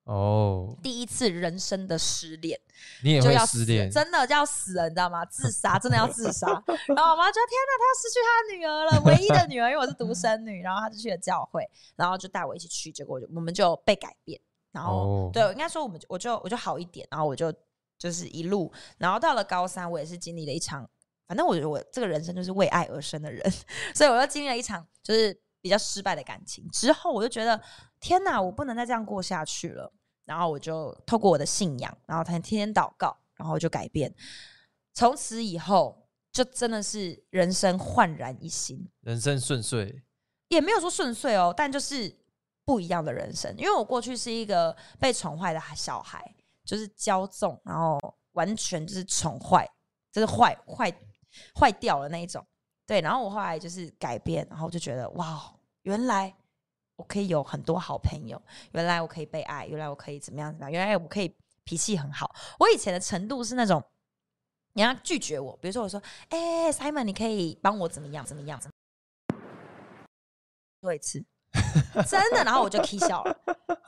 [0.04, 2.58] 哦，第一次人生的失恋，
[3.04, 5.24] 你也要，失恋，真的就要死了，你知道吗？
[5.26, 6.48] 自杀，真的要自杀。
[6.88, 10.62] 然后我妈就天哪，她要失去她的女儿了，唯一的女儿，因为我是独生女。
[10.62, 14.40] 然后她就去了教会，然后就带我一起去，结果我就我们就被改变。
[14.72, 17.52] 然后、哦对，应该说我们就我就我就好一点，然后我就
[18.00, 20.88] 就是一路，然后到了高三，我也是经历了一场，
[21.28, 23.48] 反正我觉得我这个人生就是为爱而生的人，
[23.94, 26.68] 所以我又经历了一场就是比较失败的感情。
[26.70, 27.60] 之后我就觉得
[28.00, 29.92] 天哪，我不能再这样过下去了。
[30.26, 34.14] 然后我就透过我的信仰，然后他天天祷告，然后就改变。
[34.94, 38.88] 从此以后，就真的是人生焕然一新。
[39.00, 40.02] 人生顺遂。
[40.46, 42.16] 也没有说顺遂哦，但就是
[42.64, 43.52] 不一样的人生。
[43.56, 46.32] 因为我过去是一个被宠坏的小孩，
[46.70, 47.98] 就是骄纵，然后
[48.34, 49.68] 完全就是宠坏，
[50.12, 50.92] 就是坏坏
[51.58, 52.46] 坏掉了那一种。
[52.86, 55.52] 对，然后我后来就是改变，然后就觉得哇，
[55.82, 56.32] 原来
[56.94, 62.32] 我可以有很多好朋友，原来我可以被爱，原来我可以怎么样怎么样，原来我可以脾气很好。
[62.60, 63.82] 我以前的程度是那种。
[64.74, 68.24] 你要拒绝我，比如说我说：“哎、s i m o n 你可以帮我怎么样？
[68.24, 68.58] 怎么样？
[68.60, 68.74] 怎么
[69.34, 69.42] 样？”
[70.80, 71.20] 做一次，
[72.08, 73.36] 真的，然后我就 k 笑了，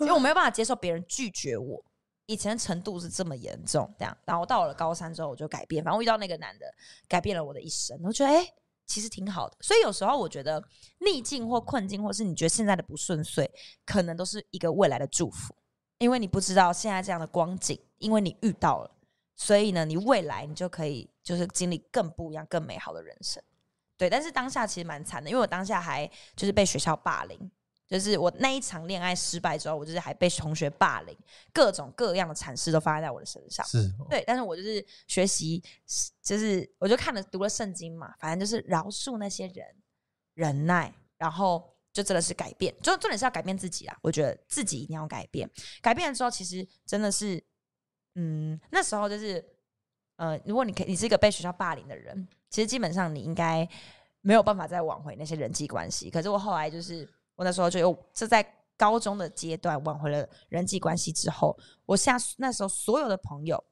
[0.01, 1.81] 因为我没有办法接受别人拒绝我。
[2.33, 5.85] 以前程度是这么严重，这样，然后到了高三之后，我就改变。
[5.85, 6.67] 反正遇到那个男的，
[7.07, 7.99] 改变了我的一生。
[8.03, 8.47] 我觉得，哎、
[8.87, 9.57] 其实挺好的。
[9.61, 10.63] 所以有时候我觉得
[11.01, 13.51] 逆境或困境，或是你觉得现在的不顺遂，
[13.85, 15.55] 可能都是一个未来的祝福，
[15.99, 18.91] 因为你不知道现在这样的光景，因为你遇到了，
[19.37, 23.43] 所以呢，你未来你就可以就是经历更不一样、更美好的人生。
[23.99, 27.51] 对，但是当下其实蛮惨的，因为我当下还就是被学校霸凌，
[27.93, 31.15] 就是我那一场恋爱失败之后，我就是还被同学霸凌，
[31.53, 33.67] 各种各样的惨事都发生在我的身上。
[33.67, 35.63] 是哦，对，但是我就是学习，
[36.23, 39.67] 就是我就看了读了圣经嘛，反正就是饶恕那些人，
[40.33, 43.99] 忍耐，然后就真的是改变，就重点是要改变自己啦。
[44.01, 45.51] 我觉得自己一定要改变，
[45.83, 47.45] 改变了之后，其实真的是，
[48.15, 49.45] 嗯，那时候就是，
[50.17, 53.69] 呃，如果你可以，你是一个被学校霸凌的人，其实基本上你应该
[54.23, 56.09] 没有办法再挽回那些人际关系。
[56.09, 57.07] 可是我后来就是
[57.43, 63.63] 我那时候就有这在高中的阶段挽回了人际关系之后，我下那时候所有的朋友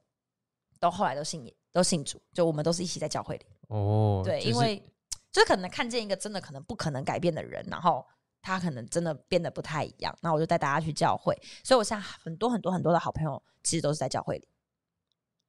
[0.79, 3.45] 都后来都信都信主，就我们都是一起在教会里。
[3.69, 4.83] 哦，对，就是因为
[5.31, 8.05] 就可能看见一个真的可能不可能改变的人，然后
[8.41, 11.33] 他可能真的变得不太一样，那我就带大家去教会。
[11.63, 14.47] 所以我现在很多很多很多的好朋友，其实都是在教会里。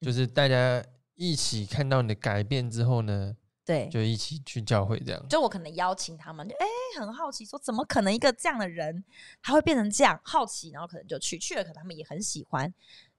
[0.01, 5.29] 就是大家一起看到你的改变之后呢，对，就一起去教会这样。
[5.29, 6.67] 就我可能邀请他们，就哎、
[6.99, 9.05] 很好奇，说怎么可能一个这样的人
[9.41, 10.21] 他会变成这样？
[10.25, 12.73] 好奇，然后可能就去去了，可能他们也很喜欢，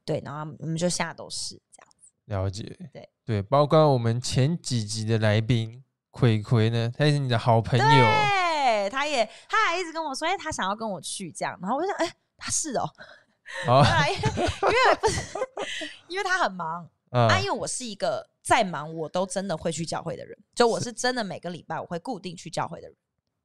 [0.04, 2.44] 对，然后我们就现在都是这样。
[2.44, 12.90] 了解，对对，包括我们前几集的来宾葵葵呢，他也是你的好朋友，对，他也他还一直跟我说，哎、他想要跟我去这样，然后我就想，哎、他是哦，
[13.66, 15.38] 好后来因为不是
[16.08, 22.98] 因为他很忙，啊啊，因为我是一个再忙我都真的会去教会的人，就我是真的每个礼拜我会固定去教会的人，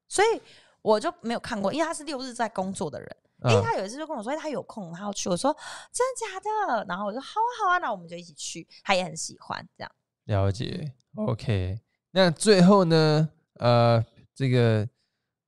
[0.08, 0.42] 所以
[0.82, 3.16] 我就没有看过，因为他是六日在工作的人。
[3.44, 5.28] 因为啊他有一次就跟我说，哎他有空，他要去。
[5.28, 5.56] 我说
[5.92, 6.40] 真的假
[6.74, 6.84] 的？
[6.88, 8.66] 然后我说好啊好啊，那我们就一起去。
[8.82, 9.92] 他也很喜欢这样。
[10.24, 11.78] 了解，OK。
[12.10, 13.28] 那最后呢，
[13.60, 14.04] 呃，
[14.34, 14.88] 这个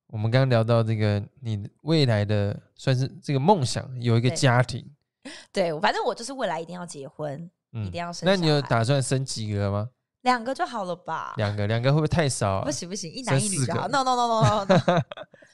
[0.07, 4.89] 我们刚刚聊到这个你未来的算是这个梦想，有一个家庭，
[5.51, 9.89] 对，反正我就是未来一定要结婚，嗯一定要生那你有打算生几个吗？
[10.21, 11.33] 两个就好了吧？
[11.37, 12.71] 两个，两个会不会太少啊 不？
[12.71, 13.87] 行不行，一男一女就好。
[13.87, 15.01] No no no no no，, no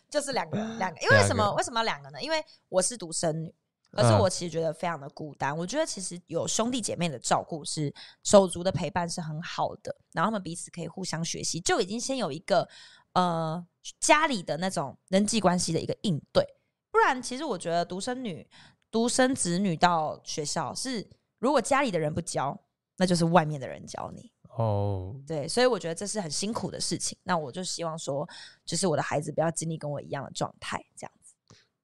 [0.09, 0.99] 就是两个两个。
[1.01, 1.53] 因为什么？
[1.53, 2.21] 为什么要两个呢？
[2.21, 3.53] 因为我是独生女，
[3.91, 5.55] 可是嗯我其实觉得非常的孤单。
[5.57, 7.93] 我觉得其实有兄弟姐妹的照顾是
[8.23, 12.67] 手足的陪伴是很好的，然后他们彼此可以互相学习，就已经先有一个
[13.13, 13.65] 呃
[14.01, 16.45] 家里的那种人际关系的一个应对。
[16.91, 18.45] 不然，其实我觉得独生女、
[18.91, 21.07] 独生子女到学校是，
[21.39, 22.59] 如果家里的人不教，
[22.97, 24.31] 那就是外面的人教你。
[24.57, 27.15] 哦，对，所以我觉得这是很辛苦的事情。
[27.23, 28.27] 那我就希望说，
[28.65, 31.35] 就是我的孩子不要经历跟我一样的状态，这样子。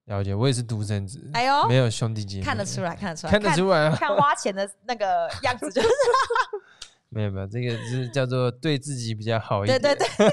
[0.06, 0.34] 了解。
[0.34, 3.96] 我也是独生子，哎呦没有兄弟姐妹，看得出来，看得出来，看得出来啊。
[3.96, 5.88] 看花钱的那个样子，就是
[7.10, 9.80] 没有没有，这个是叫做对自己比较好一点。
[9.80, 10.30] 对对对，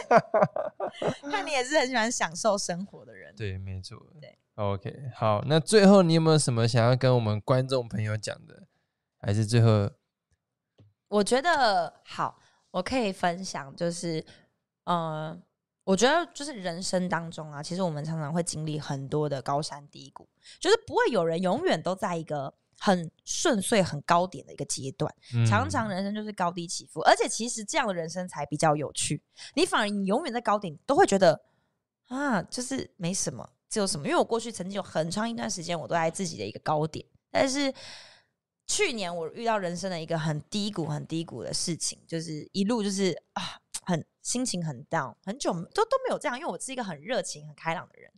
[1.31, 3.35] 看你也是很喜欢享受生活的人。
[3.37, 3.99] 对，没错。
[4.19, 8.63] 对，OK，好，那最后你有没有什么想要跟我们观众朋友讲的？
[9.21, 9.91] 还是最后
[11.09, 12.39] 我觉得好，
[12.71, 14.25] 我可以分享，就是
[14.85, 15.37] 呃，
[15.85, 25.13] 我觉得就是人生当中啊，其实我们常常会经历很多的高山低谷，就是不会有人永远都在一个很顺遂、很高点的一个阶段。
[25.49, 29.23] 常常嗯人生就是高低起伏，而且其实这样的人生才比较有趣。
[29.55, 31.41] 你反而你永远在高点，都会觉得
[32.07, 34.07] 啊，就是没什么，只有什么。
[34.07, 37.73] 因为我过去曾经有很长一段时间，我都在自己的一个高点，但是
[38.71, 48.09] 去年我遇到人生的一个很低谷、很低谷的事情，就是一路就是啊，很心情很 down，很久都都没有这样，因为我是一个很热情、很开朗的人。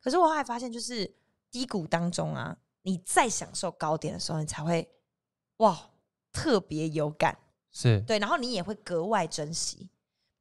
[0.00, 1.12] 可是我后来发现，就是
[1.50, 4.88] 低谷当中啊，你再享受高点的时候，你才会
[5.56, 5.90] 哇
[6.30, 7.36] 特别有感，
[7.72, 9.90] 是对，然后你也会格外珍惜，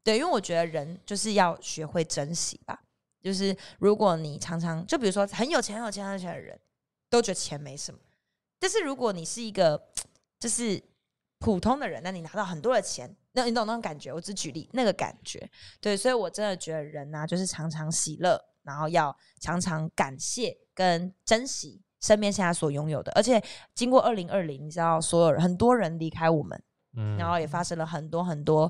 [0.04, 2.84] 对，因为我觉得人就是要学会珍惜吧。
[3.20, 6.62] 就是如果你常常就比如说很有钱、很有钱、很有钱的人，
[7.10, 8.00] 都觉得钱没什么，
[8.60, 9.82] 但是如果你是一个
[10.40, 10.82] 就是
[11.40, 14.12] 普通的人，那你拿到很多的钱，那你懂那种感觉？
[14.12, 15.50] 我只举例那个感觉，
[15.80, 23.12] 对，所以我真的觉得人呢、就是常常喜乐，然后要常常感谢跟珍惜身边现在所拥有的。
[23.14, 23.42] 而且
[23.74, 26.62] 经过二零二零，你知道，所有人很多人离开我们，
[26.98, 28.70] 嗯然后也发生了很多很多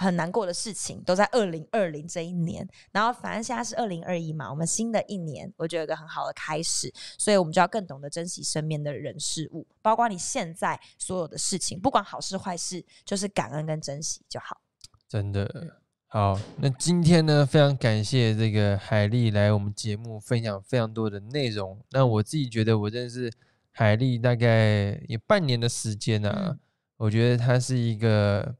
[0.00, 2.66] 很难过的事情，都在二零二零这一年。
[2.90, 14.60] 然后反正现在是二零二一嘛，我们新的一年，我觉得有一个很好的开始，所以我们就要更懂得珍惜身边的人事物，包括你现在所有的事情，不管好事坏事，就是感恩跟珍惜就好。
[15.06, 15.76] 真的
[16.06, 16.40] 好。
[16.56, 21.78] 那今天呢，非常感谢这个海丽来我们节目分享非常多的内容。
[21.90, 23.30] 那我自己觉得，我认识
[23.70, 26.58] 海丽大概有半年的时间啊，嗯
[26.96, 28.54] 我觉得她是一个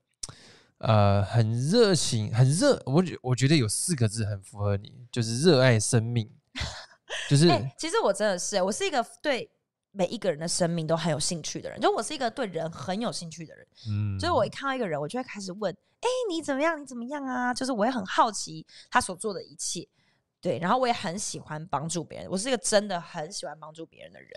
[0.80, 2.80] 呃很热情、很热。
[2.84, 6.30] 我觉我觉得有四个字很符合你，就是热爱生命，
[7.30, 9.50] 就是、哎、其实我真的是，我是一个对
[9.92, 13.66] 每一个人的生命都很有兴趣的人，就我是一个对人很有兴趣的人。
[13.88, 16.80] 嗯所以我一看到一个人，我就会开始问：“哎、你怎么样？
[16.80, 19.86] 你怎么样啊？”就是我也很好奇他所做的一切，
[20.40, 24.30] 对，然后我也很喜欢帮助别人，我是一个真的很喜欢帮助别人的人。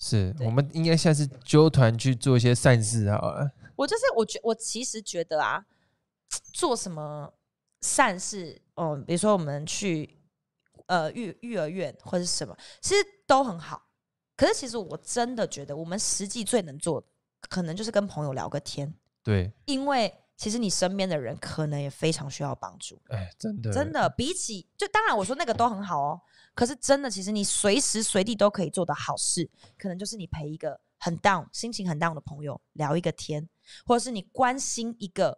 [0.00, 3.50] 是我们应该下次揪团去做一些善事好了。
[3.74, 5.64] 我就是我觉我其实觉得啊，
[6.52, 7.32] 做什么
[7.80, 10.20] 善事，嗯，比如说我们去
[10.86, 13.82] 呃育育儿院或者是什么，其实都很好。
[14.36, 17.06] 可是其实我真的觉得，我们实际最能做的，
[17.48, 18.94] 可能就是跟朋友聊个天。
[19.24, 23.00] 对，因为其实你身边的人可能也非常需要帮助。
[23.08, 26.20] 哎，真的真的，比起就当然我说那个都很好哦，
[26.54, 33.48] 可是真的，其实你随时随地都可以做的好事，可能就是你陪一个很 down、心情很 down 的朋友聊一个天，
[33.84, 35.36] 或者是你关心一个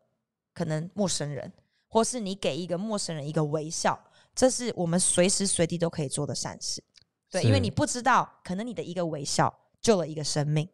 [0.61, 1.51] 可能陌生人，
[1.89, 3.99] 或是你给一个陌生人一个微笑，
[4.35, 6.85] 这是我们随时随地都可以做的善事。
[7.31, 9.51] 对，因为你不知道，可能你的一个微笑
[9.81, 10.69] 救了一个生命。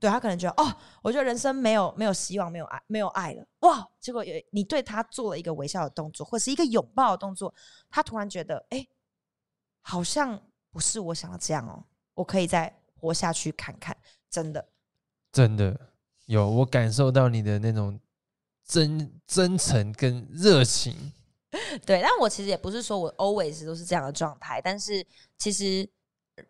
[0.00, 3.46] 对他可能觉得哦，我觉得人生没有没有希望，没有爱，没有爱了。
[3.60, 3.88] 哇！
[4.00, 7.54] 结果有你对他做了一个微笑的动作，或是一个拥抱的动作，
[7.88, 8.84] 他突然觉得，哎，
[9.82, 10.36] 好像
[10.72, 11.84] 不是我想要这样哦，
[12.14, 13.96] 我可以再活下去看看。
[14.28, 14.68] 真的，
[15.30, 15.78] 真的
[16.26, 18.00] 有我感受到你的那种
[18.68, 20.94] 真真诚跟热情。
[21.84, 22.00] 对。
[22.00, 25.04] 但我其实也不是说我 always 都是这样的状态，但是
[25.36, 25.88] 其实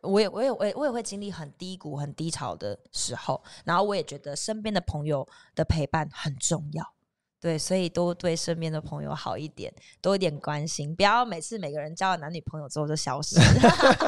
[0.03, 6.85] 我也我也我也我也会经历很低谷、很低潮的时候，然后我也觉得身边的朋友的陪伴很重要。
[7.41, 13.37] 对，所以多对身边的朋友好一点，多一点关心，不要每次每个人交了男女朋友之后就消失。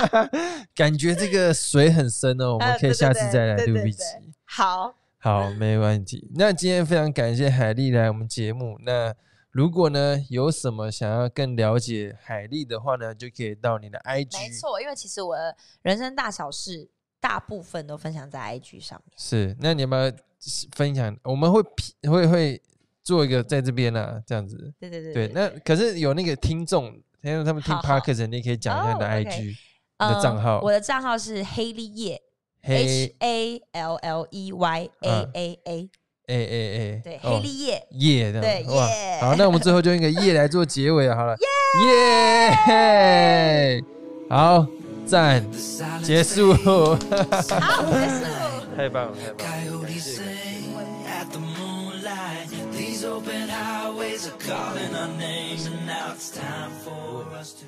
[0.74, 4.02] 感觉这个水很深哦，我们呃可以下次再来录一集。
[4.44, 4.92] 好，
[5.22, 6.30] 好，没问题。
[6.34, 8.78] 那今天非常感谢海丽来我们节目。
[8.86, 9.14] 那
[9.50, 14.38] 如果呢有什么想要更了解海丽的话呢，就可以到你的 IG。
[14.38, 16.88] 没，错，因为其实我的人生大小事
[17.20, 19.14] 大部分都分享在 IG 上面。
[19.14, 19.54] 是。
[19.60, 20.10] 那你有没有
[20.74, 21.14] 分享？
[21.24, 21.62] 我们会
[22.10, 22.62] 会会
[23.04, 24.72] 做一个在这边啊，这样子。
[24.80, 26.86] 对对对对，那可是有那个听众，
[27.20, 30.60] 因为他们听好好 Podcast，你可以讲一下你的哦，OK IG、你的账号。
[30.60, 32.22] 嗯我的账号是黑利叶
[32.62, 35.88] ，H 黑 A L L E Y A 嗯 A A，A
[36.28, 36.38] A
[36.78, 37.86] A，对，哦黑利叶。
[37.90, 41.36] 叶的对哇耶好，那我们最后就用一个叶来做结尾好了，
[42.68, 43.82] 耶，
[44.28, 44.66] 好
[45.06, 45.44] 赞，
[46.02, 47.06] 结束，好，结
[47.42, 47.54] 束。
[48.76, 49.88] 太棒了，太棒了。
[52.72, 57.66] These open highways are calling our name, and now it's time for us to.